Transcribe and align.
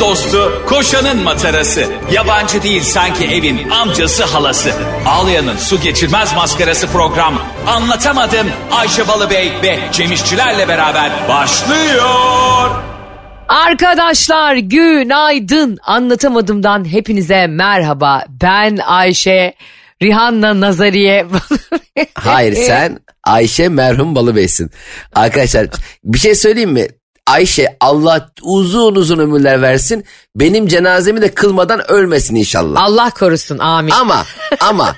Dostu, 0.00 0.62
koşanın 0.68 1.22
matarası. 1.22 1.84
Yabancı 2.12 2.62
değil 2.62 2.82
sanki 2.82 3.24
evin 3.24 3.70
amcası 3.70 4.24
halası. 4.24 4.72
Ağlayan'ın 5.06 5.56
su 5.56 5.80
geçirmez 5.80 6.34
maskarası 6.34 6.86
program. 6.86 7.42
Anlatamadım 7.66 8.46
Ayşe 8.70 9.08
Balıbey 9.08 9.52
ve 9.62 9.78
Cemişçilerle 9.92 10.68
beraber 10.68 11.10
başlıyor. 11.28 12.70
Arkadaşlar 13.48 14.54
günaydın. 14.54 15.78
Anlatamadımdan 15.82 16.92
hepinize 16.92 17.46
merhaba. 17.46 18.24
Ben 18.42 18.76
Ayşe. 18.76 19.54
Rihanna 20.02 20.60
Nazariye. 20.60 21.26
Hayır 22.14 22.54
sen 22.54 22.98
Ayşe 23.24 23.68
merhum 23.68 24.14
Balıbeysin. 24.14 24.70
Arkadaşlar 25.14 25.66
bir 26.04 26.18
şey 26.18 26.34
söyleyeyim 26.34 26.70
mi? 26.72 26.88
Ayşe 27.30 27.76
Allah 27.80 28.30
uzun 28.42 28.94
uzun 28.94 29.18
ömürler 29.18 29.62
versin. 29.62 30.04
Benim 30.36 30.66
cenazemi 30.66 31.22
de 31.22 31.34
kılmadan 31.34 31.90
ölmesin 31.90 32.34
inşallah. 32.34 32.82
Allah 32.82 33.10
korusun 33.10 33.58
amin. 33.58 33.90
Ama 33.90 34.24
ama 34.60 34.96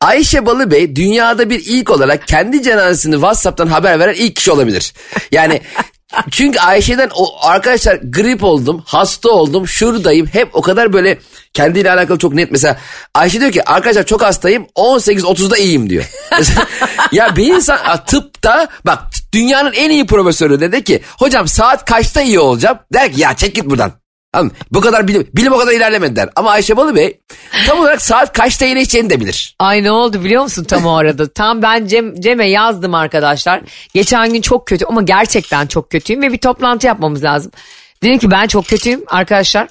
Ayşe 0.00 0.46
Balıbey 0.46 0.96
dünyada 0.96 1.50
bir 1.50 1.62
ilk 1.66 1.90
olarak 1.90 2.28
kendi 2.28 2.62
cenazesini 2.62 3.14
WhatsApp'tan 3.14 3.66
haber 3.66 3.98
veren 3.98 4.14
ilk 4.14 4.36
kişi 4.36 4.50
olabilir. 4.50 4.92
Yani 5.32 5.60
çünkü 6.30 6.58
Ayşe'den 6.58 7.10
o 7.14 7.46
arkadaşlar 7.46 7.96
grip 7.96 8.44
oldum, 8.44 8.82
hasta 8.86 9.30
oldum, 9.30 9.68
şuradayım. 9.68 10.26
Hep 10.26 10.48
o 10.52 10.62
kadar 10.62 10.92
böyle 10.92 11.18
kendiyle 11.52 11.92
alakalı 11.92 12.18
çok 12.18 12.34
net. 12.34 12.50
Mesela 12.50 12.78
Ayşe 13.14 13.40
diyor 13.40 13.52
ki 13.52 13.64
arkadaşlar 13.64 14.06
çok 14.06 14.22
hastayım 14.22 14.66
18-30'da 14.76 15.56
iyiyim 15.56 15.90
diyor. 15.90 16.04
ya 17.12 17.36
bir 17.36 17.54
insan 17.54 17.78
tıpta 18.06 18.68
bak 18.86 19.02
dünyanın 19.32 19.72
en 19.72 19.90
iyi 19.90 20.06
profesörü 20.06 20.60
dedi 20.60 20.84
ki 20.84 21.02
hocam 21.18 21.48
saat 21.48 21.84
kaçta 21.84 22.22
iyi 22.22 22.38
olacağım? 22.40 22.78
Der 22.92 23.12
ki 23.12 23.20
ya 23.20 23.36
çek 23.36 23.54
git 23.54 23.64
buradan. 23.64 23.92
Anladın? 24.32 24.56
Bu 24.70 24.80
kadar 24.80 25.08
bilim, 25.08 25.28
bilim 25.34 25.52
o 25.52 25.58
kadar 25.58 25.72
ilerlemedi 25.72 26.16
der. 26.16 26.28
Ama 26.36 26.50
Ayşe 26.50 26.76
Balı 26.76 26.96
Bey 26.96 27.20
tam 27.66 27.80
olarak 27.80 28.02
saat 28.02 28.32
kaçta 28.32 28.66
iyileşeceğini 28.66 29.10
de 29.10 29.20
bilir. 29.20 29.56
Ay 29.58 29.82
ne 29.82 29.90
oldu 29.90 30.24
biliyor 30.24 30.42
musun 30.42 30.64
tam 30.64 30.86
o 30.86 30.96
arada? 30.96 31.28
Tam 31.34 31.62
ben 31.62 31.86
Cem, 31.86 32.20
Cem'e 32.20 32.50
yazdım 32.50 32.94
arkadaşlar. 32.94 33.60
Geçen 33.94 34.32
gün 34.32 34.40
çok 34.40 34.66
kötü 34.66 34.84
ama 34.84 35.02
gerçekten 35.02 35.66
çok 35.66 35.90
kötüyüm 35.90 36.22
ve 36.22 36.32
bir 36.32 36.38
toplantı 36.38 36.86
yapmamız 36.86 37.24
lazım. 37.24 37.52
Dedim 38.02 38.18
ki 38.18 38.30
ben 38.30 38.46
çok 38.46 38.66
kötüyüm 38.66 39.04
arkadaşlar. 39.06 39.68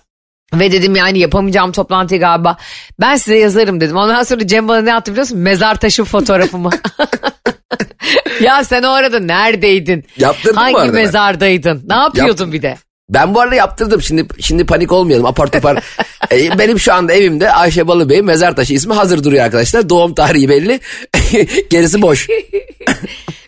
Ve 0.53 0.71
dedim 0.71 0.95
yani 0.95 1.19
yapamayacağım 1.19 1.71
toplantıyı 1.71 2.19
galiba. 2.19 2.57
Ben 2.99 3.15
size 3.15 3.37
yazarım 3.37 3.81
dedim. 3.81 3.97
Ondan 3.97 4.23
sonra 4.23 4.47
Cem 4.47 4.67
bana 4.67 4.81
ne 4.81 4.95
attı 4.95 5.11
biliyor 5.11 5.23
musun? 5.23 5.39
Mezar 5.39 5.75
taşı 5.75 6.03
fotoğrafımı. 6.03 6.69
ya 8.41 8.63
sen 8.63 8.83
o 8.83 8.89
arada 8.89 9.19
neredeydin? 9.19 10.05
Yaptırdın 10.17 10.55
Hangi 10.55 10.77
arada 10.77 10.87
ben? 10.87 11.01
mezardaydın? 11.01 11.83
Ne 11.89 11.95
yapıyordun 11.95 12.53
bir 12.53 12.61
de? 12.61 12.77
Ben 13.09 13.35
bu 13.35 13.41
arada 13.41 13.55
yaptırdım. 13.55 14.01
Şimdi 14.01 14.25
şimdi 14.41 14.65
panik 14.65 14.91
olmayalım. 14.91 15.25
Apar 15.25 15.47
topar. 15.47 15.77
E, 16.31 16.59
Benim 16.59 16.79
şu 16.79 16.93
anda 16.93 17.13
evimde 17.13 17.51
Ayşe 17.51 17.87
Balıbey 17.87 18.21
mezar 18.21 18.55
taşı 18.55 18.73
ismi 18.73 18.93
hazır 18.93 19.23
duruyor 19.23 19.45
arkadaşlar. 19.45 19.89
Doğum 19.89 20.13
tarihi 20.15 20.49
belli. 20.49 20.79
Gerisi 21.69 22.01
boş. 22.01 22.27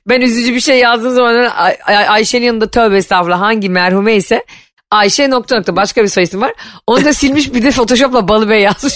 Ben 0.07 0.21
üzücü 0.21 0.53
bir 0.55 0.59
şey 0.59 0.79
yazdığım 0.79 1.15
zaman 1.15 1.35
Ay- 1.55 1.77
Ay- 1.85 2.07
Ayşe'nin 2.07 2.45
yanında 2.45 2.71
tövbe 2.71 2.97
estağfurullah 2.97 3.39
hangi 3.41 3.69
merhume 3.69 4.15
ise 4.15 4.43
Ayşe 4.91 5.29
nokta 5.29 5.55
nokta 5.57 5.75
başka 5.75 6.03
bir 6.03 6.07
soy 6.07 6.23
isim 6.23 6.41
var. 6.41 6.53
Onu 6.87 7.05
da 7.05 7.13
silmiş 7.13 7.53
bir 7.53 7.63
de 7.63 7.71
Photoshop'la 7.71 8.27
Balı 8.27 8.49
Bey 8.49 8.61
yazmış. 8.61 8.93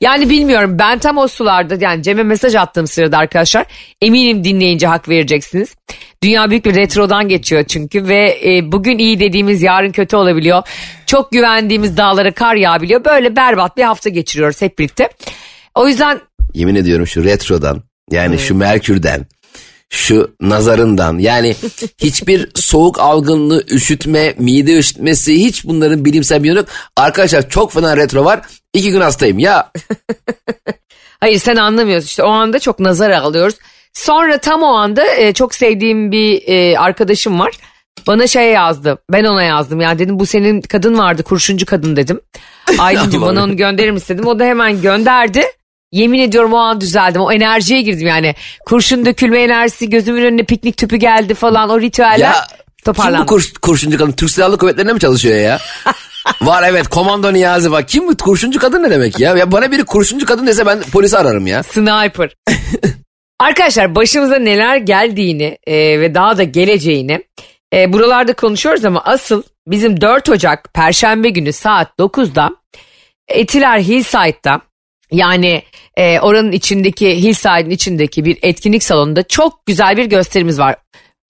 Yani 0.00 0.30
bilmiyorum 0.30 0.76
ben 0.78 0.98
tam 0.98 1.18
o 1.18 1.28
sularda 1.28 1.76
yani 1.80 2.02
Cem'e 2.02 2.22
mesaj 2.22 2.54
attığım 2.54 2.86
sırada 2.86 3.18
arkadaşlar 3.18 3.66
eminim 4.02 4.44
dinleyince 4.44 4.86
hak 4.86 5.08
vereceksiniz. 5.08 5.74
Dünya 6.22 6.50
büyük 6.50 6.64
bir 6.64 6.74
retrodan 6.74 7.28
geçiyor 7.28 7.64
çünkü 7.64 8.08
ve 8.08 8.40
e, 8.44 8.72
bugün 8.72 8.98
iyi 8.98 9.20
dediğimiz 9.20 9.62
yarın 9.62 9.92
kötü 9.92 10.16
olabiliyor. 10.16 10.62
Çok 11.06 11.32
güvendiğimiz 11.32 11.96
dağlara 11.96 12.30
kar 12.34 12.54
yağabiliyor. 12.54 13.04
Böyle 13.04 13.36
berbat 13.36 13.76
bir 13.76 13.82
hafta 13.82 14.10
geçiriyoruz 14.10 14.62
hep 14.62 14.78
birlikte. 14.78 15.08
O 15.74 15.88
yüzden 15.88 16.20
Yemin 16.54 16.74
ediyorum 16.74 17.06
şu 17.06 17.24
retrodan 17.24 17.82
yani 18.10 18.38
şu 18.38 18.54
merkürden 18.54 19.26
şu 19.90 20.34
nazarından 20.40 21.18
yani 21.18 21.56
hiçbir 21.98 22.48
soğuk 22.54 23.00
algınlığı, 23.00 23.64
üşütme, 23.70 24.34
mide 24.38 24.78
üşütmesi 24.78 25.44
hiç 25.44 25.64
bunların 25.64 26.04
bilimsel 26.04 26.42
bir 26.42 26.54
yok. 26.54 26.68
Arkadaşlar 26.96 27.48
çok 27.48 27.72
fena 27.72 27.96
retro 27.96 28.24
var. 28.24 28.40
İki 28.74 28.90
gün 28.90 29.00
hastayım 29.00 29.38
ya. 29.38 29.72
Hayır 31.20 31.38
sen 31.38 31.56
anlamıyorsun 31.56 32.06
işte 32.06 32.22
o 32.22 32.28
anda 32.28 32.58
çok 32.58 32.80
nazar 32.80 33.10
alıyoruz. 33.10 33.54
Sonra 33.92 34.38
tam 34.38 34.62
o 34.62 34.66
anda 34.66 35.14
e, 35.14 35.32
çok 35.32 35.54
sevdiğim 35.54 36.12
bir 36.12 36.42
e, 36.46 36.78
arkadaşım 36.78 37.40
var. 37.40 37.52
Bana 38.06 38.26
şey 38.26 38.52
yazdı. 38.52 38.98
Ben 39.12 39.24
ona 39.24 39.42
yazdım. 39.42 39.80
Yani 39.80 39.98
dedim 39.98 40.18
bu 40.18 40.26
senin 40.26 40.60
kadın 40.60 40.98
vardı 40.98 41.22
kurşuncu 41.22 41.66
kadın 41.66 41.96
dedim. 41.96 42.20
Aylin'cim 42.78 43.22
bana 43.22 43.44
onu 43.44 43.56
gönderir 43.56 43.90
misin 43.90 44.14
dedim. 44.14 44.26
O 44.26 44.38
da 44.38 44.44
hemen 44.44 44.82
gönderdi. 44.82 45.42
Yemin 45.92 46.18
ediyorum 46.20 46.52
o 46.52 46.56
an 46.56 46.80
düzeldim. 46.80 47.22
O 47.22 47.32
enerjiye 47.32 47.82
girdim 47.82 48.06
yani. 48.06 48.34
Kurşun 48.66 49.06
dökülme 49.06 49.42
enerjisi 49.42 49.90
gözümün 49.90 50.22
önüne 50.22 50.42
piknik 50.42 50.76
tüpü 50.76 50.96
geldi 50.96 51.34
falan 51.34 51.70
o 51.70 51.80
ritüeller 51.80 52.18
Ya 52.18 52.32
kim 52.32 52.58
bu 52.80 52.84
toparlandı. 52.84 53.26
kur, 53.26 53.52
kurşuncu 53.62 53.98
kadın? 53.98 54.12
Türk 54.12 54.30
Silahlı 54.30 54.58
Kuvvetleri'nde 54.58 54.92
mi 54.92 55.00
çalışıyor 55.00 55.38
ya? 55.38 55.58
var 56.42 56.62
evet 56.68 56.88
komando 56.88 57.32
Niyazi 57.32 57.72
var. 57.72 57.86
Kim 57.86 58.08
bu 58.08 58.16
kurşuncu 58.16 58.58
kadın 58.58 58.82
ne 58.82 58.90
demek 58.90 59.20
ya? 59.20 59.36
Ya 59.36 59.52
bana 59.52 59.72
biri 59.72 59.84
kurşuncu 59.84 60.26
kadın 60.26 60.46
dese 60.46 60.66
ben 60.66 60.80
polisi 60.82 61.18
ararım 61.18 61.46
ya. 61.46 61.62
Sniper. 61.62 62.30
Arkadaşlar 63.40 63.94
başımıza 63.94 64.38
neler 64.38 64.76
geldiğini 64.76 65.58
e, 65.66 66.00
ve 66.00 66.14
daha 66.14 66.38
da 66.38 66.42
geleceğini 66.42 67.24
e, 67.74 67.92
buralarda 67.92 68.32
konuşuyoruz 68.32 68.84
ama 68.84 69.02
asıl 69.04 69.42
bizim 69.66 70.00
4 70.00 70.28
Ocak 70.28 70.74
Perşembe 70.74 71.30
günü 71.30 71.52
saat 71.52 71.88
9'da 71.98 72.50
Etiler 73.28 73.80
Hillside'da 73.80 74.60
yani 75.12 75.62
e, 75.96 76.20
oranın 76.20 76.52
içindeki 76.52 77.22
Hillside'ın 77.22 77.70
içindeki 77.70 78.24
bir 78.24 78.38
etkinlik 78.42 78.82
salonunda 78.82 79.22
çok 79.22 79.66
güzel 79.66 79.96
bir 79.96 80.04
gösterimiz 80.04 80.58
var. 80.58 80.76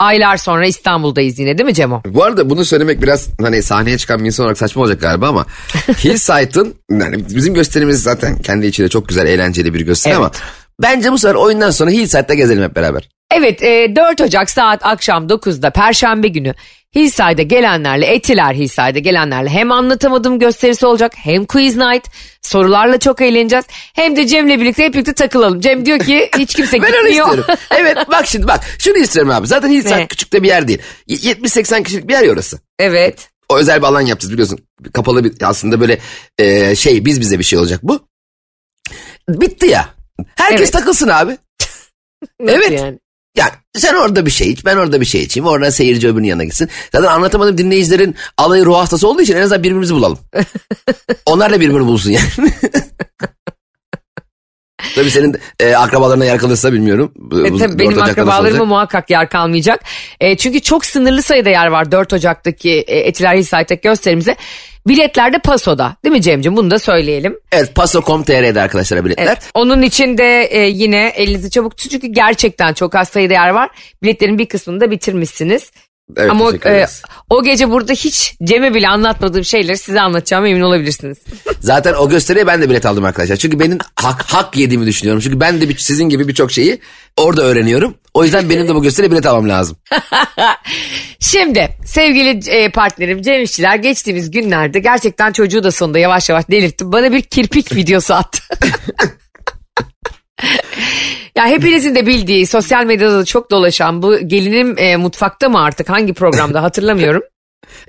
Aylar 0.01 0.37
sonra 0.37 0.67
İstanbul'dayız 0.67 1.39
yine 1.39 1.59
değil 1.59 1.67
mi 1.67 1.75
Cemo? 1.75 2.03
Bu 2.07 2.25
arada 2.25 2.51
bunu 2.51 2.65
söylemek 2.65 3.03
biraz 3.03 3.29
hani 3.41 3.63
sahneye 3.63 3.99
çıkan 3.99 4.21
bir 4.21 4.25
insan 4.27 4.45
olarak 4.45 4.59
saçma 4.59 4.83
olacak 4.83 5.01
galiba 5.01 5.29
ama 5.29 5.47
Hillside'ın 6.05 6.75
yani 6.91 7.29
bizim 7.35 7.55
gösterimiz 7.55 8.03
zaten 8.03 8.37
kendi 8.43 8.67
içinde 8.67 8.89
çok 8.89 9.09
güzel 9.09 9.27
eğlenceli 9.27 9.75
bir 9.75 9.81
gösteri 9.81 10.13
Evet. 10.15 10.19
ama 10.21 10.31
bence 10.83 11.13
bu 11.13 11.19
sefer 11.19 11.35
oyundan 11.35 11.71
sonra 11.71 11.91
Hillside'da 11.91 12.35
gezelim 12.35 12.63
hep 12.63 12.77
beraber. 12.77 13.09
Evet 13.35 13.63
e, 13.63 13.97
4 13.97 14.21
Ocak 14.21 14.51
saat 14.51 14.87
akşam 14.87 15.27
9'da 15.27 15.71
Perşembe 15.71 16.29
günü 16.29 16.55
Hillside'a 16.95 17.43
gelenlerle 17.43 18.07
Etiler 18.07 18.55
Hillside'a 18.55 18.91
gelenlerle 18.91 19.49
hem 19.51 19.73
anlatamadım 19.73 20.39
gösterisi 20.39 20.87
olacak 20.87 21.13
hem 21.17 21.45
quiz 21.45 21.77
night 21.77 22.07
sorularla 22.43 22.99
çok 22.99 23.21
eğleneceğiz 23.21 23.65
hem 23.95 24.17
de 24.17 24.27
Cem'le 24.27 24.49
birlikte 24.61 24.85
hep 24.85 24.95
birlikte 24.95 25.13
takılalım. 25.15 25.61
Cem 25.61 25.87
diyor 25.87 25.99
ki 25.99 26.31
hiç 26.39 26.55
kimse 26.55 26.73
Ben 26.83 26.93
gitmiyor. 26.93 27.09
istiyorum. 27.29 27.45
evet 27.71 27.97
bak 28.11 28.27
şimdi 28.27 28.49
bak 28.49 28.65
şunu 28.79 28.99
istiyorum 28.99 29.31
abi. 29.33 29.47
Zaten 29.47 29.69
Hillside 29.71 29.97
Ne? 29.97 30.07
küçük 30.07 30.33
de 30.33 30.43
bir 30.43 30.49
yer 30.49 30.69
değil. 30.69 30.79
Y- 31.07 31.17
70-80 31.19 31.83
kişilik 31.83 32.09
bir 32.09 32.13
yer 32.13 32.23
ya 32.23 32.33
orası. 32.33 32.59
evet. 32.79 33.29
O 33.49 33.59
özel 33.59 33.79
bir 33.83 33.87
alan 33.87 34.01
yapacağız 34.01 34.33
biliyorsun. 34.33 34.59
Kapalı 34.93 35.25
bir 35.25 35.33
aslında 35.43 35.81
böyle 35.81 35.99
e, 36.39 36.77
şey 36.77 37.05
biz 37.05 37.21
bize 37.21 37.39
bir 37.39 37.45
şey 37.45 37.59
olacak 37.59 37.81
bu. 37.83 38.01
Bitti 39.29 39.67
ya. 39.67 39.89
Herkes 40.37 40.61
Evet. 40.61 40.73
takılsın 40.73 41.09
abi. 41.09 41.39
Evet. 42.49 42.71
Yani? 42.73 42.99
Yani 43.37 43.51
sen 43.75 43.95
orada 43.95 44.27
bir 44.27 44.31
şey 44.31 44.51
iç, 44.51 44.65
ben 44.65 44.77
orada 44.77 45.01
bir 45.01 45.07
şey 45.07 45.23
içeyim. 45.23 45.47
Oradan 45.47 45.71
seyirci 45.71 46.09
öbürünün 46.09 46.29
yanına 46.29 46.45
gitsin. 46.45 46.69
Zaten 46.93 47.09
anlatamadım 47.09 47.59
dinleyicilerin 47.59 48.15
alayı 48.37 48.65
ruh 48.65 48.77
hastası 48.77 49.09
olduğu 49.09 49.23
için 49.23 49.37
en 49.37 49.43
azından 49.43 49.63
birbirimizi 49.63 49.95
bulalım. 49.95 50.19
Onlar 51.27 51.53
da 51.53 51.61
birbirini 51.61 51.87
bulsun 51.87 52.11
yani. 52.11 52.27
Tabii 54.95 55.11
senin 55.11 55.37
e, 55.61 55.75
akrabalarına 55.75 56.25
yer 56.25 56.39
kalırsa 56.39 56.73
bilmiyorum. 56.73 57.13
E, 57.45 57.59
tabii 57.59 57.79
benim 57.79 58.03
akrabalarıma 58.03 58.65
muhakkak 58.65 59.11
yer 59.11 59.29
kalmayacak. 59.29 59.81
E, 60.21 60.37
çünkü 60.37 60.61
çok 60.61 60.85
sınırlı 60.85 61.23
sayıda 61.23 61.51
yer 61.51 61.67
var 61.67 61.93
4 61.93 62.13
Ocak'taki 62.13 62.71
e, 62.71 62.99
Etiler 62.99 63.35
Hillside'daki 63.35 63.81
gösterimize. 63.81 64.37
Biletler 64.87 65.33
de 65.33 65.39
Paso'da 65.39 65.97
değil 66.05 66.13
mi 66.13 66.23
Cem'ciğim 66.23 66.57
bunu 66.57 66.71
da 66.71 66.79
söyleyelim. 66.79 67.39
Evet 67.53 67.75
Paso.com.tr'de 67.75 68.61
arkadaşlar 68.61 69.05
biletler. 69.05 69.27
Evet. 69.27 69.39
Onun 69.55 69.83
için 69.83 70.19
de 70.19 70.43
e, 70.43 70.61
yine 70.61 71.13
elinizi 71.17 71.51
çabuk 71.51 71.77
tutun 71.77 71.91
çünkü 71.91 72.07
gerçekten 72.07 72.75
çok 72.75 72.95
az 72.95 73.09
sayıda 73.09 73.33
yer 73.33 73.49
var. 73.49 73.71
Biletlerin 74.03 74.39
bir 74.39 74.47
kısmını 74.47 74.81
da 74.81 74.91
bitirmişsiniz. 74.91 75.71
Evet, 76.17 76.31
Ama 76.31 76.53
e, 76.65 76.87
o 77.31 77.43
gece 77.43 77.71
burada 77.71 77.93
hiç 77.93 78.35
Cem'e 78.45 78.75
bile 78.75 78.89
anlatmadığım 78.89 79.45
şeyleri 79.45 79.79
size 79.79 80.01
anlatacağıma 80.01 80.49
emin 80.49 80.61
olabilirsiniz. 80.61 81.19
Zaten 81.61 81.95
o 81.95 82.09
gösteriye 82.09 82.47
ben 82.47 82.63
de 82.63 82.71
bilet 82.71 82.87
aldım 82.87 83.05
arkadaşlar. 83.05 83.37
Çünkü 83.37 83.61
benim 83.61 83.79
hak, 83.97 84.23
hak 84.23 84.57
yediğimi 84.57 84.87
düşünüyorum. 84.87 85.21
Çünkü 85.25 85.41
ben 85.41 85.61
de 85.61 85.69
bir, 85.69 85.79
sizin 85.79 86.09
gibi 86.09 86.29
birçok 86.29 86.53
şeyi 86.53 86.81
orada 87.17 87.43
öğreniyorum. 87.43 87.95
O 88.15 88.25
yüzden 88.25 88.51
benim 88.51 88.69
de 88.69 88.75
bu 88.75 88.83
gösteriye 88.83 89.11
bilet 89.11 89.27
almam 89.27 89.49
lazım. 89.49 89.77
Şimdi 91.21 91.69
sevgili 91.85 92.51
e, 92.51 92.71
partnerim 92.71 93.23
Cem 93.23 93.43
İşçiler 93.43 93.77
geçtiğimiz 93.77 94.31
günlerde 94.31 94.79
gerçekten 94.79 95.33
çocuğu 95.33 95.65
da 95.65 95.73
sonunda 95.73 95.99
yavaş 95.99 96.29
yavaş 96.29 96.51
delirtti. 96.51 96.93
Bana 96.93 97.13
bir 97.13 97.23
kirpik 97.23 97.75
videosu 97.77 98.15
attı. 98.15 98.43
Ya 101.41 101.47
hepinizin 101.47 101.95
de 101.95 102.07
bildiği 102.07 102.47
sosyal 102.47 102.85
medyada 102.85 103.19
da 103.19 103.25
çok 103.25 103.51
dolaşan 103.51 104.03
bu 104.03 104.19
gelinim 104.29 104.75
e, 104.79 104.97
mutfakta 104.97 105.49
mı 105.49 105.63
artık 105.63 105.89
hangi 105.89 106.13
programda 106.15 106.63
hatırlamıyorum. 106.63 107.23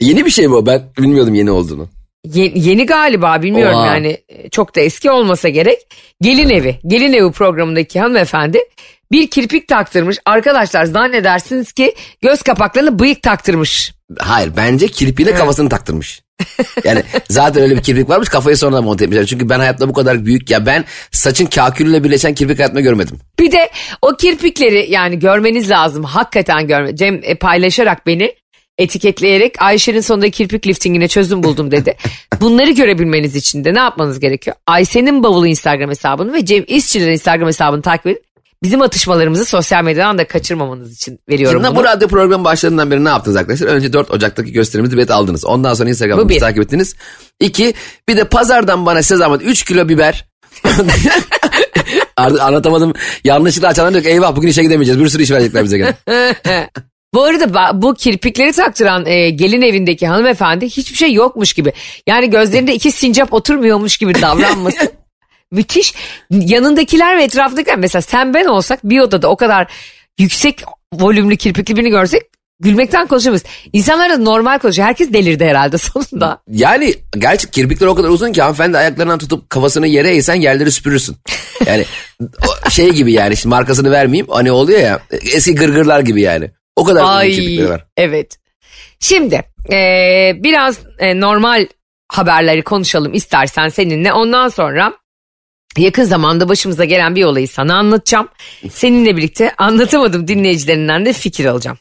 Yeni 0.02 0.26
bir 0.26 0.32
şey 0.32 0.48
mi 0.48 0.56
o? 0.56 0.66
Ben 0.66 0.82
bilmiyordum 0.98 1.34
yeni 1.34 1.52
olduğunu. 1.52 1.90
Ye- 2.26 2.52
yeni 2.56 2.86
galiba 2.86 3.42
bilmiyorum 3.42 3.76
Oha. 3.78 3.86
yani 3.88 4.18
çok 4.52 4.76
da 4.76 4.82
eski 4.82 5.12
olmasa 5.12 5.50
gerek. 5.50 5.80
Gelin 6.22 6.50
evi, 6.50 6.80
gelin 6.88 7.14
evi 7.14 7.32
programındaki 7.32 8.00
hanımefendi 8.00 8.60
bir 9.12 9.28
kirpik 9.30 9.68
taktırmış. 9.68 10.18
Arkadaşlar 10.26 10.86
zannedersiniz 10.86 11.72
ki 11.72 11.96
göz 12.22 12.42
kapaklarına 12.42 13.00
bıyık 13.00 13.22
taktırmış. 13.24 13.94
Hayır 14.20 14.52
bence 14.58 14.88
kirpiyle 14.88 15.34
kafasını 15.34 15.70
taktırmış. 15.70 16.21
Yani 16.84 17.04
zaten 17.30 17.64
öyle 17.64 17.76
bir 17.76 17.82
kirpik 17.82 18.10
varmış 18.10 18.30
kafayı 18.30 18.58
sonradan 18.58 18.84
monte 18.84 19.04
etmişler. 19.04 19.26
Çünkü 19.26 19.50
ben 19.50 19.60
hayatta 19.60 19.90
bu 19.90 19.94
kadar 19.94 20.26
büyük 20.26 20.50
ya 20.50 20.66
ben 20.66 20.86
saçın 21.12 21.46
kakülüyle 21.46 22.04
birleşen 22.04 22.34
kirpik 22.34 22.60
hayatımda 22.60 22.82
görmedim. 22.82 23.20
Bir 23.40 23.52
de 23.52 23.70
o 24.02 24.16
kirpikleri 24.18 24.92
yani 24.92 25.20
görmeniz 25.20 25.70
lazım. 25.70 26.04
Hakikaten 26.04 26.68
görme. 26.68 26.96
Cem 26.96 27.20
e, 27.24 27.36
paylaşarak 27.36 28.08
beni 28.08 28.36
etiketleyerek 28.78 29.62
Ayşe'nin 29.62 30.00
sonunda 30.00 30.30
kirpik 30.30 30.68
liftingine 30.68 31.08
çözüm 31.08 31.44
buldum 31.44 31.72
dedi. 31.72 31.98
Bunları 32.42 32.72
görebilmeniz 32.72 33.36
için 33.36 33.66
de 33.66 33.74
ne 33.74 33.80
yapmanız 33.80 34.20
gerekiyor? 34.20 34.56
Ayşe'nin 34.68 35.24
bavulu 35.24 35.48
Instagram 35.48 35.90
hesabını 35.90 36.34
ve 36.34 36.46
Cem 36.46 36.64
İşçilerin 36.68 37.12
Instagram 37.12 37.48
hesabını 37.48 37.82
takip 37.82 38.08
edin. 38.08 38.22
Bizim 38.64 38.82
atışmalarımızı 38.82 39.46
sosyal 39.46 39.84
medyadan 39.84 40.18
da 40.18 40.28
kaçırmamanız 40.28 40.94
için 40.94 41.20
veriyorum 41.30 41.62
Şimdi 41.64 41.76
bunu. 41.76 41.84
bu 41.84 41.88
radyo 41.88 42.08
programı 42.08 42.44
başladığından 42.44 42.92
beri 42.92 43.06
ne 43.06 43.10
yaptınız 43.10 43.38
arkadaşlar? 43.38 43.68
Önce 43.68 43.94
4 43.94 44.12
Ocak'taki 44.12 44.52
gösterimizde 44.52 44.96
bilet 44.98 45.12
aldınız. 45.12 45.46
Ondan 45.46 45.74
sonra 45.74 45.86
Bu 45.86 45.90
Instagram'ı 45.90 46.30
bir. 46.30 46.40
takip 46.40 46.64
ettiniz. 46.64 46.96
İki, 47.40 47.74
bir 48.10 48.18
de 48.18 48.24
pazardan 48.24 48.86
bana 48.86 49.02
size 49.02 49.16
zahmet 49.16 49.42
3 49.42 49.64
kilo 49.66 49.90
biber. 49.90 50.26
Artık 52.18 52.42
anlatamadım. 52.42 52.94
Yanlışlıkla 53.24 53.68
açanlar 53.68 53.94
diyor 53.94 54.04
ki 54.04 54.10
eyvah 54.10 54.36
bugün 54.36 54.48
işe 54.50 54.64
gidemeyeceğiz. 54.64 55.02
Bir 55.02 55.08
sürü 55.08 55.24
iş 55.24 55.32
verecekler 55.32 55.64
bize 55.64 55.78
gene. 55.78 55.96
Bu 57.14 57.24
arada 57.24 57.82
bu 57.82 57.94
kirpikleri 57.94 58.52
taktıran 58.52 59.06
e, 59.06 59.30
gelin 59.30 59.62
evindeki 59.62 60.08
hanımefendi 60.08 60.66
hiçbir 60.66 60.98
şey 60.98 61.14
yokmuş 61.14 61.54
gibi. 61.54 61.74
Yani 62.08 62.30
gözlerinde 62.30 62.74
iki 62.74 62.92
sincap 62.92 63.34
oturmuyormuş 63.34 63.98
gibi 63.98 64.22
davranması. 64.22 64.92
Müthiş. 65.52 65.94
Yanındakiler 66.32 67.18
ve 67.18 67.24
etrafındakiler 67.24 67.78
mesela 67.78 68.02
sen 68.02 68.34
ben 68.34 68.46
olsak 68.46 68.80
bir 68.84 69.00
odada 69.00 69.28
o 69.28 69.36
kadar 69.36 69.68
yüksek 70.20 70.64
volümlü 70.94 71.38
kirpikli 71.38 71.76
birini 71.76 71.90
görsek 71.90 72.22
gülmekten 72.60 73.08
konuşamayız. 73.08 73.44
İnsanlar 73.74 74.10
da 74.10 74.18
normal 74.18 74.60
konuşuyor. 74.60 74.88
Herkes 74.88 75.14
delirdi 75.14 75.46
herhalde 75.46 75.78
sonunda. 75.78 76.42
Yani 76.48 76.94
gerçi 77.18 77.52
kirpikler 77.52 77.88
o 77.88 77.96
kadar 77.96 78.10
uzun 78.10 78.32
ki 78.32 78.42
hanımefendi 78.42 78.78
ayaklarından 78.78 79.20
tutup 79.20 79.50
kafasını 79.50 79.88
yere 79.88 80.10
eğsen 80.16 80.36
yerleri 80.36 80.72
süpürürsün. 80.72 81.18
Yani 81.66 81.86
şey 82.70 82.90
gibi 82.90 83.14
yani 83.14 83.38
şimdi 83.38 83.56
markasını 83.56 83.92
vermeyeyim. 83.92 84.28
Hani 84.30 84.52
oluyor 84.52 84.80
ya 84.80 85.00
eski 85.34 85.56
gırgırlar 85.56 86.00
gibi 86.00 86.22
yani. 86.22 86.52
O 86.76 86.84
kadar 86.84 87.02
uzun 87.04 87.12
Ay 87.12 87.32
kirpikleri 87.32 87.70
var. 87.70 87.86
evet. 87.98 88.38
Şimdi 89.00 89.42
e, 89.72 89.78
biraz 90.44 90.80
e, 91.00 91.20
normal 91.20 91.68
haberleri 92.08 92.62
konuşalım 92.62 93.14
istersen 93.14 93.70
seninle. 93.70 94.14
Ondan 94.14 94.48
sonra 94.48 94.94
yakın 95.78 96.04
zamanda 96.04 96.50
başımıza 96.50 96.86
gelen 96.86 97.16
bir 97.16 97.24
olayı 97.24 97.48
sana 97.48 97.76
anlatacağım. 97.76 98.28
Seninle 98.72 99.18
birlikte 99.18 99.54
anlatamadım 99.58 100.28
dinleyicilerinden 100.28 101.06
de 101.06 101.14
fikir 101.14 101.46
alacağım. 101.46 101.78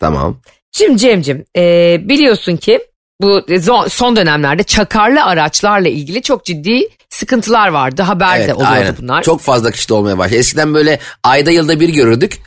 Tamam. 0.00 0.40
Şimdi 0.72 0.98
Cem'cim 0.98 1.44
e, 1.56 1.96
biliyorsun 2.08 2.56
ki 2.56 2.80
bu 3.20 3.42
son 3.88 4.16
dönemlerde 4.16 4.62
çakarlı 4.62 5.24
araçlarla 5.24 5.88
ilgili 5.88 6.22
çok 6.22 6.44
ciddi 6.44 6.88
sıkıntılar 7.10 7.68
vardı. 7.68 8.02
Haber 8.02 8.48
de 8.48 8.54
oluyordu 8.54 8.74
aynen. 8.74 8.96
bunlar. 9.02 9.22
Çok 9.22 9.40
fazla 9.40 9.70
kişi 9.70 9.94
olmaya 9.94 10.18
başladı. 10.18 10.38
Eskiden 10.38 10.74
böyle 10.74 10.98
ayda 11.24 11.50
yılda 11.50 11.80
bir 11.80 11.88
görürdük. 11.88 12.40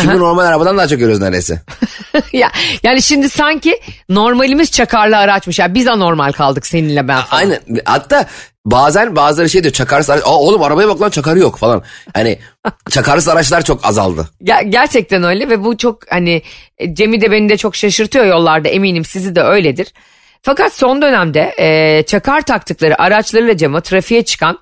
Şimdi 0.00 0.18
normal 0.18 0.44
arabadan 0.44 0.78
daha 0.78 0.88
çok 0.88 0.98
görüyoruz 0.98 1.22
neredeyse. 1.22 1.62
ya, 2.32 2.52
yani 2.82 3.02
şimdi 3.02 3.30
sanki 3.30 3.80
normalimiz 4.08 4.70
çakarlı 4.70 5.16
araçmış. 5.16 5.58
Yani 5.58 5.74
biz 5.74 5.86
anormal 5.86 6.32
kaldık 6.32 6.66
seninle 6.66 7.08
ben 7.08 7.20
falan. 7.20 7.42
Aynen. 7.42 7.60
Hatta 7.84 8.26
bazen 8.64 9.16
bazıları 9.16 9.50
şey 9.50 9.62
diyor 9.62 9.72
çakarsız 9.72 10.10
araç. 10.10 10.22
Aa 10.26 10.38
oğlum 10.38 10.62
arabaya 10.62 10.88
bak 10.88 11.00
lan 11.00 11.10
çakarı 11.10 11.38
yok 11.38 11.58
falan. 11.58 11.82
Hani 12.14 12.38
çakarsız 12.90 13.28
araçlar 13.28 13.64
çok 13.64 13.84
azaldı. 13.86 14.28
Ger- 14.42 14.70
gerçekten 14.70 15.22
öyle 15.22 15.48
ve 15.48 15.64
bu 15.64 15.76
çok 15.76 16.12
hani 16.12 16.42
e, 16.78 16.94
Cem'i 16.94 17.20
de 17.20 17.30
beni 17.30 17.48
de 17.48 17.56
çok 17.56 17.76
şaşırtıyor 17.76 18.24
yollarda 18.24 18.68
eminim 18.68 19.04
sizi 19.04 19.34
de 19.36 19.42
öyledir. 19.42 19.92
Fakat 20.42 20.72
son 20.72 21.02
dönemde 21.02 21.54
e, 21.58 22.02
çakar 22.02 22.40
taktıkları 22.40 23.02
araçlarıyla 23.02 23.56
Cem'a 23.56 23.80
trafiğe 23.80 24.22
çıkan 24.24 24.58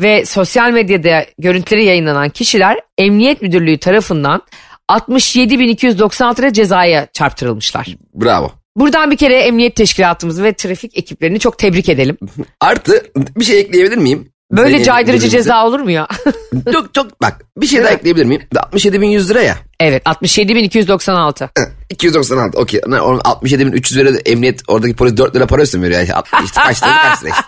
ve 0.00 0.26
sosyal 0.26 0.70
medyada 0.70 1.24
görüntüleri 1.38 1.84
yayınlanan 1.84 2.28
kişiler 2.28 2.80
Emniyet 2.98 3.42
Müdürlüğü 3.42 3.78
tarafından 3.78 4.42
67.296 4.90 6.38
lira 6.38 6.52
cezaya 6.52 7.06
çarptırılmışlar. 7.12 7.86
Bravo. 8.14 8.52
Buradan 8.76 9.10
bir 9.10 9.16
kere 9.16 9.36
emniyet 9.40 9.76
teşkilatımızı 9.76 10.44
ve 10.44 10.52
trafik 10.52 10.98
ekiplerini 10.98 11.38
çok 11.38 11.58
tebrik 11.58 11.88
edelim. 11.88 12.18
Artı 12.60 13.02
bir 13.36 13.44
şey 13.44 13.60
ekleyebilir 13.60 13.96
miyim? 13.96 14.28
Böyle 14.52 14.68
Zeynep 14.68 14.86
caydırıcı 14.86 15.28
ceza 15.28 15.66
olur 15.66 15.80
mu 15.80 15.90
ya? 15.90 16.08
Çok 16.72 16.94
çok 16.94 17.20
bak 17.22 17.44
bir 17.56 17.66
şey 17.66 17.82
daha 17.82 17.90
ekleyebilir 17.90 18.24
miyim? 18.24 18.42
67.100 18.54 19.28
lira 19.28 19.42
ya. 19.42 19.56
evet 19.80 20.02
67.296. 20.06 21.48
296 21.90 22.58
okey. 22.58 22.80
Ne, 22.86 23.00
onun 23.00 23.18
67.300 23.18 23.96
lira 23.96 24.14
da 24.14 24.18
emniyet 24.26 24.60
oradaki 24.68 24.96
polis 24.96 25.16
4 25.16 25.36
lira 25.36 25.46
para 25.46 25.62
üstüne 25.62 25.82
veriyor. 25.82 26.00
Yani 26.00 26.22
işte 26.44 26.60
kaç 26.64 26.82
lira 26.82 26.94
kaç 27.02 27.22
lira 27.24 27.30
işte. 27.30 27.42